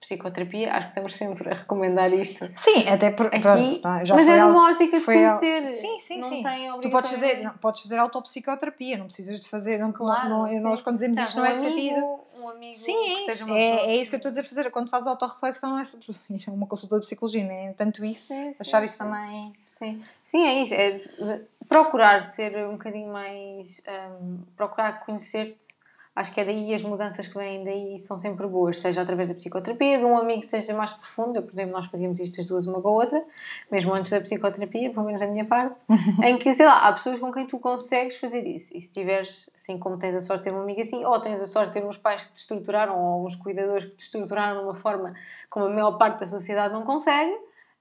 psicoterapia, 0.04 0.72
acho 0.74 0.82
que 0.84 0.88
estamos 0.90 1.16
sempre 1.16 1.50
a 1.50 1.56
recomendar 1.56 2.12
isto. 2.14 2.50
Sim, 2.56 2.88
até 2.90 3.10
por, 3.10 3.28
Aqui, 3.28 3.40
pronto, 3.40 3.82
não 3.84 3.96
é? 4.00 4.06
já 4.06 4.16
mas 4.16 4.28
é 4.28 4.42
numa 4.42 4.70
ótica 4.70 5.00
de 5.00 5.06
conhecer. 5.06 5.66
Sim, 5.68 6.00
sim, 6.00 6.18
não 6.20 6.30
sim. 6.30 6.44
Tem 6.44 6.82
Tu 6.82 6.90
podes 6.90 7.12
fazer, 7.12 7.42
não, 7.42 7.52
podes 7.52 7.82
fazer 7.82 7.98
autopsicoterapia, 8.00 8.98
não 8.98 9.06
precisas 9.06 9.40
de 9.42 9.48
fazer. 9.50 9.80
Não, 9.80 9.94
Claro, 9.94 10.30
não, 10.30 10.48
sim. 10.48 10.60
nós 10.60 10.82
quando 10.82 10.96
dizemos 10.96 11.18
Tá, 11.18 11.24
isto 11.24 11.38
não 11.38 11.44
um 11.44 11.48
é 11.48 11.52
amigo, 11.52 11.66
sentido. 11.70 12.20
Um 12.42 12.50
amigo 12.50 12.74
Sim, 12.74 13.28
é 13.28 13.54
É, 13.56 13.92
é 13.92 13.96
isso 13.96 14.10
que 14.10 14.16
eu 14.16 14.18
estou 14.18 14.30
a 14.30 14.32
dizer 14.32 14.44
fazer. 14.44 14.70
Quando 14.72 14.90
fazes 14.90 15.08
autorreflexão, 15.08 15.70
não 15.72 15.80
é 15.80 15.86
sobre 15.86 16.06
a 16.48 16.52
uma 16.52 16.68
consulta 16.68 16.96
de 16.96 17.02
psicologia, 17.06 17.44
nem 17.44 17.68
é 17.70 17.74
tanto 17.74 18.04
isso. 18.04 18.28
Sim, 18.28 18.52
sim, 18.54 18.58
Achar 18.60 18.84
isso 18.84 18.98
sim. 18.98 19.04
também. 19.04 19.54
Sim, 19.68 20.04
sim, 20.22 20.44
é 20.46 20.62
isso. 20.64 20.74
É 20.74 20.92
de- 20.92 21.08
de 21.08 21.68
procurar 21.68 22.28
ser 22.28 22.56
um 22.68 22.74
bocadinho 22.74 23.12
mais. 23.12 23.82
hum, 24.22 24.40
procurar 24.58 25.06
conhecer-te. 25.06 25.82
Acho 26.16 26.32
que 26.32 26.40
é 26.40 26.46
daí 26.46 26.74
as 26.76 26.84
mudanças 26.84 27.28
que 27.28 27.36
vêm 27.36 27.64
daí 27.64 27.98
são 27.98 28.20
sempre 28.20 28.46
boas, 28.46 28.78
seja 28.78 29.02
através 29.02 29.30
da 29.30 29.36
psicoterapia, 29.36 29.98
de 29.98 30.06
um 30.06 30.16
amigo 30.16 30.42
que 30.42 30.46
seja 30.48 30.72
mais 30.76 30.92
profundo. 30.92 31.38
Eu, 31.38 31.44
por 31.44 31.54
exemplo, 31.54 31.74
nós 31.74 31.88
fazíamos 31.88 32.20
isto 32.20 32.40
as 32.40 32.46
duas 32.46 32.68
uma 32.68 32.80
com 32.82 32.90
a 32.90 32.92
outra, 32.92 33.26
mesmo 33.72 33.92
antes 33.96 34.12
da 34.12 34.22
psicoterapia, 34.22 34.92
pelo 34.92 35.06
menos 35.08 35.22
da 35.22 35.28
minha 35.28 35.46
parte, 35.46 35.84
em 36.24 36.38
que, 36.38 36.54
sei 36.54 36.68
lá, 36.68 36.88
há 36.88 36.94
pessoas 36.94 37.20
com 37.20 37.32
quem 37.32 37.48
tu 37.48 37.58
consegues 37.58 38.18
fazer 38.18 38.46
isso. 38.46 38.78
E 38.78 38.82
se 38.82 38.92
tiveres, 38.92 39.50
assim 39.56 39.80
como 39.80 39.98
tens 39.98 40.16
a 40.16 40.22
sorte 40.22 40.44
de 40.44 40.50
ter 40.50 40.56
um 40.56 40.62
amigo 40.62 40.82
assim, 40.82 41.04
ou 41.04 41.20
tens 41.20 41.42
a 41.42 41.48
sorte 41.48 41.70
de 41.70 41.82
ter 41.82 41.86
uns 41.86 41.98
pais 41.98 42.22
que 42.22 42.34
te 42.34 42.42
estruturaram, 42.42 42.96
ou 42.96 43.26
uns 43.26 43.36
cuidadores 43.36 43.86
que 43.86 43.96
te 43.96 44.04
estruturaram 44.04 44.60
de 44.60 44.66
uma 44.66 44.76
forma 44.76 45.16
como 45.50 45.66
a 45.66 45.70
maior 45.70 45.98
parte 45.98 46.20
da 46.20 46.28
sociedade 46.28 46.74
não 46.76 46.84
consegue, 46.84 47.36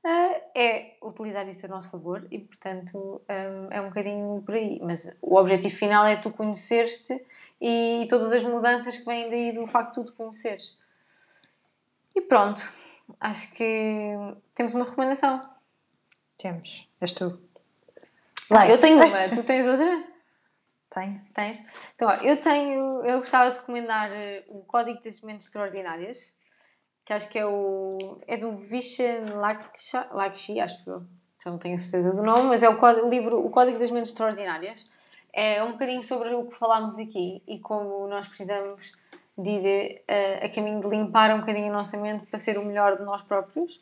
é 0.05 0.97
utilizar 1.03 1.47
isso 1.49 1.67
a 1.67 1.69
nosso 1.69 1.88
favor 1.88 2.27
e, 2.31 2.38
portanto, 2.41 3.23
hum, 3.29 3.69
é 3.71 3.81
um 3.81 3.88
bocadinho 3.88 4.43
por 4.45 4.55
aí. 4.55 4.81
Mas 4.83 5.09
o 5.21 5.37
objetivo 5.37 5.75
final 5.75 6.05
é 6.05 6.17
tu 6.17 6.31
conheceres-te 6.31 7.25
e 7.61 8.07
todas 8.09 8.33
as 8.33 8.43
mudanças 8.43 8.97
que 8.97 9.05
vêm 9.05 9.31
daí 9.31 9.53
do 9.53 9.67
facto 9.67 10.01
de 10.01 10.07
tu 10.07 10.12
te 10.12 10.17
conheceres. 10.17 10.77
E 12.15 12.21
pronto, 12.21 12.62
acho 13.21 13.53
que 13.53 14.17
temos 14.55 14.75
uma 14.75 14.85
recomendação. 14.85 15.41
Temos. 16.37 16.88
És 17.01 17.12
tu. 17.12 17.41
Ah, 18.51 18.57
Vai. 18.57 18.73
eu 18.73 18.79
tenho 18.79 18.97
uma, 18.97 19.29
tu 19.29 19.45
tens 19.45 19.67
outra? 19.67 20.05
Tenho. 20.91 21.25
Tens? 21.33 21.65
Então, 21.95 22.09
ó, 22.09 22.15
eu 22.17 22.37
tenho, 22.38 23.03
eu 23.05 23.19
gostava 23.19 23.51
de 23.51 23.59
recomendar 23.59 24.11
eh, 24.12 24.45
o 24.49 24.61
Código 24.65 25.01
das 25.03 25.21
Mentes 25.23 25.47
Extraordinárias, 25.47 26.37
que 27.05 27.12
acho 27.12 27.29
que 27.29 27.38
é 27.38 27.47
o, 27.47 28.19
é 28.27 28.37
do 28.37 28.57
Vishen 28.57 29.25
Lakshya, 29.35 30.09
Lakshya, 30.12 30.65
acho 30.65 30.88
eu, 30.88 31.05
já 31.43 31.51
não 31.51 31.59
tenho 31.59 31.79
certeza 31.79 32.12
do 32.15 32.23
nome, 32.23 32.45
mas 32.45 32.62
é 32.62 32.69
o, 32.69 32.79
o 32.81 33.09
livro 33.09 33.45
O 33.45 33.51
Código 33.51 33.79
das 33.79 33.91
Mentes 33.91 34.11
Extraordinárias. 34.11 34.91
É 35.33 35.62
um 35.65 35.73
bocadinho 35.73 36.05
sobre 36.05 36.35
o 36.35 36.47
que 36.47 36.57
falámos 36.57 36.99
aqui 36.99 37.43
e 37.49 37.59
como 37.59 38.07
nós 38.07 38.29
precisamos 38.29 38.93
de 39.37 39.51
ir 39.51 40.03
eh, 40.07 40.45
a 40.45 40.49
caminho 40.51 40.81
de 40.81 40.88
limpar 40.88 41.35
um 41.35 41.41
bocadinho 41.41 41.69
a 41.69 41.73
nossa 41.73 41.97
mente 41.97 42.27
para 42.27 42.38
ser 42.38 42.59
o 42.59 42.65
melhor 42.65 42.99
de 42.99 43.03
nós 43.03 43.23
próprios 43.23 43.81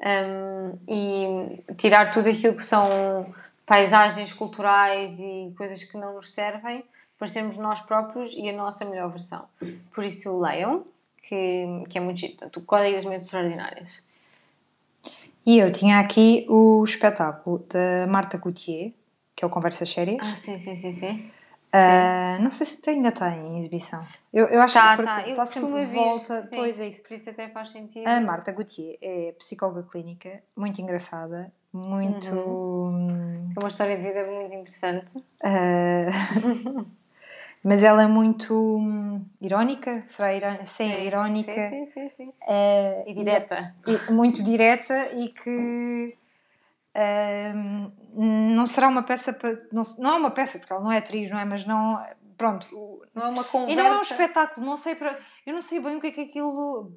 um, 0.00 0.78
e 0.88 1.74
tirar 1.74 2.10
tudo 2.10 2.28
aquilo 2.28 2.54
que 2.54 2.62
são 2.62 3.34
paisagens 3.66 4.32
culturais 4.32 5.18
e 5.18 5.52
coisas 5.56 5.84
que 5.84 5.96
não 5.96 6.14
nos 6.14 6.30
servem 6.32 6.84
para 7.18 7.28
sermos 7.28 7.56
nós 7.56 7.80
próprios 7.80 8.32
e 8.34 8.48
a 8.48 8.52
nossa 8.52 8.84
melhor 8.84 9.10
versão. 9.10 9.46
Por 9.92 10.04
isso, 10.04 10.38
leiam, 10.40 10.84
que, 11.22 11.84
que 11.88 11.98
é 11.98 12.00
muito 12.00 12.18
giro. 12.20 12.32
Portanto, 12.34 12.56
o 12.58 12.62
Código 12.62 12.96
das 12.96 13.04
Mentes 13.04 13.26
Extraordinárias. 13.26 14.02
E 15.46 15.58
eu 15.58 15.72
tinha 15.72 15.98
aqui 15.98 16.44
o 16.48 16.84
espetáculo 16.84 17.58
da 17.72 18.06
Marta 18.06 18.36
Gauthier, 18.36 18.92
que 19.34 19.44
é 19.44 19.46
o 19.46 19.50
Conversas 19.50 19.88
Sérias. 19.90 20.18
Ah, 20.20 20.36
sim, 20.36 20.58
sim, 20.58 20.74
sim, 20.76 20.92
sim. 20.92 21.30
Ah, 21.72 22.36
não 22.40 22.50
sei 22.50 22.66
se 22.66 22.90
ainda 22.90 23.12
tem 23.12 23.38
em 23.54 23.58
exibição. 23.58 24.04
Eu, 24.32 24.46
eu 24.46 24.60
acho 24.60 24.74
Tá, 24.74 24.96
que 24.96 25.04
tá. 25.04 25.20
está 25.28 25.44
costumo 25.46 25.66
sempre 25.68 25.86
ver, 25.86 25.94
volta. 25.94 26.42
sim. 26.42 26.56
Pois 26.56 26.80
é 26.80 26.88
isso. 26.88 27.02
Por 27.02 27.12
isso 27.14 27.30
até 27.30 27.48
faz 27.48 27.70
sentido. 27.70 28.06
A 28.08 28.20
Marta 28.20 28.52
Gauthier 28.52 28.98
é 29.00 29.32
psicóloga 29.38 29.84
clínica, 29.84 30.42
muito 30.56 30.80
engraçada, 30.80 31.52
muito. 31.72 32.34
hum, 32.34 33.52
É 33.56 33.60
uma 33.60 33.68
história 33.68 33.96
de 33.96 34.02
vida 34.02 34.26
muito 34.26 34.52
interessante. 34.54 35.06
ah, 35.44 36.06
mas 37.62 37.82
ela 37.82 38.02
é 38.02 38.06
muito 38.06 38.54
hum, 38.54 39.24
irónica, 39.40 40.02
será 40.06 40.32
irónica? 40.34 40.66
Sim, 40.66 40.92
é 40.92 41.04
irónica. 41.04 41.52
Sim, 41.52 41.86
sim, 41.86 42.08
sim. 42.08 42.10
sim. 42.16 42.32
ah, 42.48 43.02
E 43.06 43.14
direta. 43.14 43.74
e- 43.86 44.12
muito 44.12 44.42
direta 44.42 45.12
e 45.14 45.28
que 45.28 46.16
ahm, 46.94 47.92
não 48.54 48.66
será 48.66 48.88
uma 48.88 49.02
peça 49.02 49.32
para. 49.32 49.52
Não, 49.72 49.82
não 49.98 50.10
é 50.14 50.16
uma 50.16 50.30
peça, 50.30 50.58
porque 50.58 50.72
ela 50.72 50.82
não 50.82 50.90
é 50.92 50.98
atriz, 50.98 51.30
não 51.30 51.38
é? 51.38 51.44
Mas 51.44 51.64
não. 51.64 52.02
Pronto. 52.36 52.68
Não 53.14 53.24
é 53.26 53.28
uma 53.28 53.44
conversa. 53.44 53.72
E 53.72 53.76
não 53.76 53.84
é 53.86 53.98
um 53.98 54.02
espetáculo, 54.02 54.64
não 54.66 54.76
sei 54.76 54.94
para. 54.94 55.18
Eu 55.46 55.52
não 55.54 55.60
sei 55.60 55.78
bem 55.80 55.96
o 55.96 56.00
que 56.00 56.06
é 56.06 56.10
que 56.10 56.20
aquilo. 56.22 56.92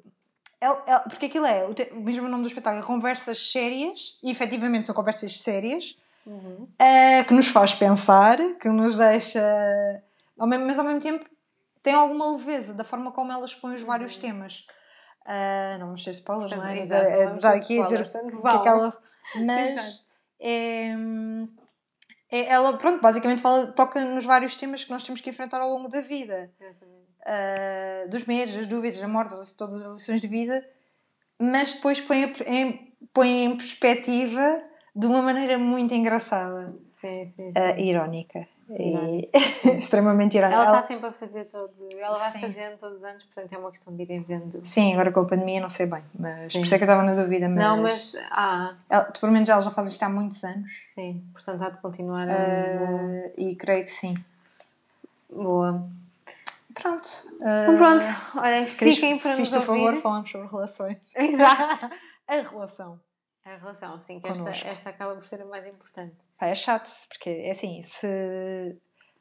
é- 0.60 0.66
é- 0.92 0.98
porque 1.00 1.26
aquilo 1.26 1.44
é, 1.44 1.64
o, 1.66 1.74
te- 1.74 1.92
o 1.92 2.00
mesmo 2.00 2.26
nome 2.28 2.42
do 2.42 2.48
espetáculo, 2.48 2.82
é 2.82 2.86
conversas 2.86 3.50
sérias, 3.52 4.18
e 4.22 4.30
efetivamente 4.30 4.86
são 4.86 4.94
conversas 4.94 5.38
sérias, 5.42 5.96
Uhum. 6.26 6.66
ah, 6.78 7.22
que 7.28 7.34
nos 7.34 7.48
faz 7.48 7.74
pensar, 7.74 8.38
que 8.58 8.68
nos 8.68 8.96
deixa. 8.96 10.02
Ao 10.38 10.46
mesmo- 10.46 10.66
Mas 10.66 10.78
ao 10.78 10.84
mesmo 10.84 11.00
tempo 11.00 11.28
tem 11.82 11.94
alguma 11.94 12.32
leveza 12.36 12.72
da 12.74 12.84
forma 12.84 13.12
como 13.12 13.30
ela 13.32 13.44
expõe 13.44 13.74
os 13.74 13.82
vários 13.82 14.16
temas. 14.16 14.64
Ah, 15.26 15.76
não 15.78 15.86
vamos 15.86 16.04
ser 16.04 16.10
spoilers, 16.10 16.52
não 16.52 16.64
é? 16.66 16.78
Exato, 16.78 17.04
é, 17.06 17.20
é 17.24 17.28
estar 17.34 17.54
aqui 17.54 17.80
a 17.80 17.84
dizer 17.84 18.00
o 18.00 18.04
portanto, 18.04 18.42
que 18.42 18.56
é 18.56 18.58
que 18.60 18.68
ela. 18.68 19.02
Mas 19.34 20.04
é, 20.40 20.90
é- 22.30 22.46
ela, 22.48 22.76
pronto, 22.76 23.00
basicamente 23.00 23.40
fala, 23.42 23.66
toca 23.68 24.00
nos 24.04 24.24
vários 24.24 24.56
temas 24.56 24.84
que 24.84 24.90
nós 24.90 25.02
temos 25.04 25.20
que 25.20 25.30
enfrentar 25.30 25.60
ao 25.60 25.68
longo 25.70 25.88
da 25.88 26.00
vida. 26.00 26.52
Ah, 27.26 28.06
dos 28.08 28.24
medos, 28.26 28.54
das 28.54 28.66
dúvidas, 28.66 29.00
da 29.00 29.08
morte, 29.08 29.34
todas 29.56 29.86
as 29.86 29.94
lições 29.98 30.20
de 30.20 30.28
vida, 30.28 30.66
mas 31.40 31.72
depois 31.72 32.00
põe, 32.00 32.24
em, 32.46 32.94
põe 33.14 33.44
em 33.44 33.56
perspectiva 33.56 34.62
de 34.94 35.06
uma 35.06 35.22
maneira 35.22 35.58
muito 35.58 35.94
engraçada, 35.94 36.76
Sim, 36.92 37.26
sim, 37.26 37.50
sim. 37.50 37.58
ah, 37.58 37.78
irónica. 37.80 38.46
E 38.70 39.30
extremamente 39.76 40.36
irónica. 40.38 40.56
Ela 40.60 40.68
Ela- 40.68 40.76
está 40.80 40.88
sempre 40.88 41.06
a 41.08 41.12
fazer 41.12 41.44
todo. 41.44 41.72
Ela 41.98 42.18
vai 42.18 42.30
Sim. 42.30 42.40
fazendo 42.40 42.76
todos 42.78 42.98
os 42.98 43.04
anos, 43.04 43.24
portanto 43.24 43.52
é 43.52 43.58
uma 43.58 43.70
questão 43.70 43.94
de 43.94 44.02
irem 44.02 44.22
vendo. 44.22 44.60
Sim, 44.64 44.92
agora 44.94 45.12
com 45.12 45.20
a 45.20 45.24
pandemia 45.26 45.60
não 45.60 45.68
sei 45.68 45.86
bem, 45.86 46.02
mas 46.18 46.52
Sim. 46.52 46.60
por 46.60 46.64
isso 46.64 46.74
é 46.74 46.78
que 46.78 46.84
eu 46.84 46.86
estava 46.86 47.02
na 47.02 47.14
dúvida. 47.14 47.48
Mas, 47.48 47.58
Não, 47.64 47.82
mas. 47.82 48.16
Ah, 48.30 48.74
ela, 48.88 49.04
pelo 49.04 49.32
menos 49.32 49.48
ela 49.48 49.60
já 49.60 49.70
faz 49.70 49.88
isto 49.88 50.02
há 50.02 50.08
muitos 50.08 50.42
anos 50.44 50.70
sim. 50.80 51.22
Portanto 51.32 51.62
há 51.62 51.70
de 51.70 51.78
continuar. 51.78 52.28
a 52.28 52.32
ah, 52.32 53.30
e 53.36 53.54
creio 53.56 53.84
que 53.84 53.90
sim. 53.92 54.14
Boa. 55.30 55.86
Pronto. 56.74 57.08
Então 57.36 57.76
pronto, 57.76 58.04
olha, 58.36 58.66
fiquem 58.66 59.18
para 59.18 59.36
nos 59.36 59.48
fiz-te 59.50 59.54
ouvir. 59.56 59.84
favor, 59.84 59.96
falamos 60.00 60.30
sobre 60.30 60.48
relações. 60.48 60.98
Exato. 61.14 61.90
a 62.26 62.34
relação. 62.34 62.98
A 63.44 63.56
relação, 63.56 64.00
sim, 64.00 64.18
que 64.18 64.26
esta, 64.26 64.50
esta 64.50 64.90
acaba 64.90 65.14
por 65.14 65.24
ser 65.24 65.42
a 65.42 65.44
mais 65.44 65.66
importante. 65.66 66.16
Pá, 66.38 66.46
é 66.46 66.54
chato, 66.54 66.90
porque 67.08 67.28
é 67.28 67.50
assim, 67.50 67.82
se, 67.82 68.76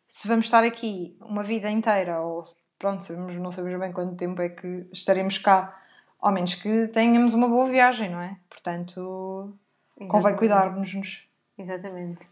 se 0.08 0.28
vamos 0.28 0.46
estar 0.46 0.64
aqui 0.64 1.18
uma 1.20 1.44
vida 1.44 1.70
inteira, 1.70 2.22
ou 2.22 2.44
pronto, 2.80 3.04
sabemos, 3.04 3.36
não 3.36 3.52
sabemos 3.52 3.80
bem 3.80 3.92
quanto 3.92 4.16
tempo 4.16 4.42
é 4.42 4.50
que 4.50 4.88
estaremos 4.94 5.38
cá, 5.38 5.78
ao 6.20 6.32
menos 6.32 6.56
que 6.56 6.88
tenhamos 6.88 7.34
uma 7.34 7.50
boa 7.50 7.66
viagem, 7.68 8.10
não 8.10 8.22
é? 8.22 8.38
Portanto, 8.50 9.54
convém 9.96 10.08
Exatamente. 10.08 10.38
cuidarmos-nos. 10.38 11.28
Exatamente. 11.58 12.30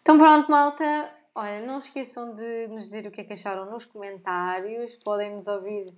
Então 0.00 0.16
pronto, 0.18 0.50
malta. 0.50 1.12
Olha, 1.34 1.66
não 1.66 1.80
se 1.80 1.88
esqueçam 1.88 2.34
de 2.34 2.68
nos 2.68 2.84
dizer 2.84 3.06
o 3.06 3.10
que 3.10 3.20
é 3.20 3.24
que 3.24 3.32
acharam 3.32 3.70
nos 3.70 3.84
comentários. 3.84 4.96
Podem 4.96 5.32
nos 5.32 5.46
ouvir 5.46 5.92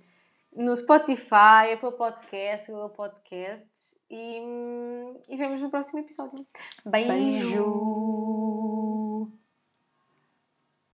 no 0.55 0.73
Spotify, 0.73 1.73
Apple 1.73 1.91
Podcasts, 1.91 2.67
Google 2.67 2.89
Podcasts 2.89 3.97
e, 4.09 4.41
hum, 4.41 5.19
e 5.29 5.37
vemos 5.37 5.61
no 5.61 5.69
próximo 5.69 5.99
episódio. 5.99 6.45
Beijo! 6.85 7.09
Beijo! 7.09 8.44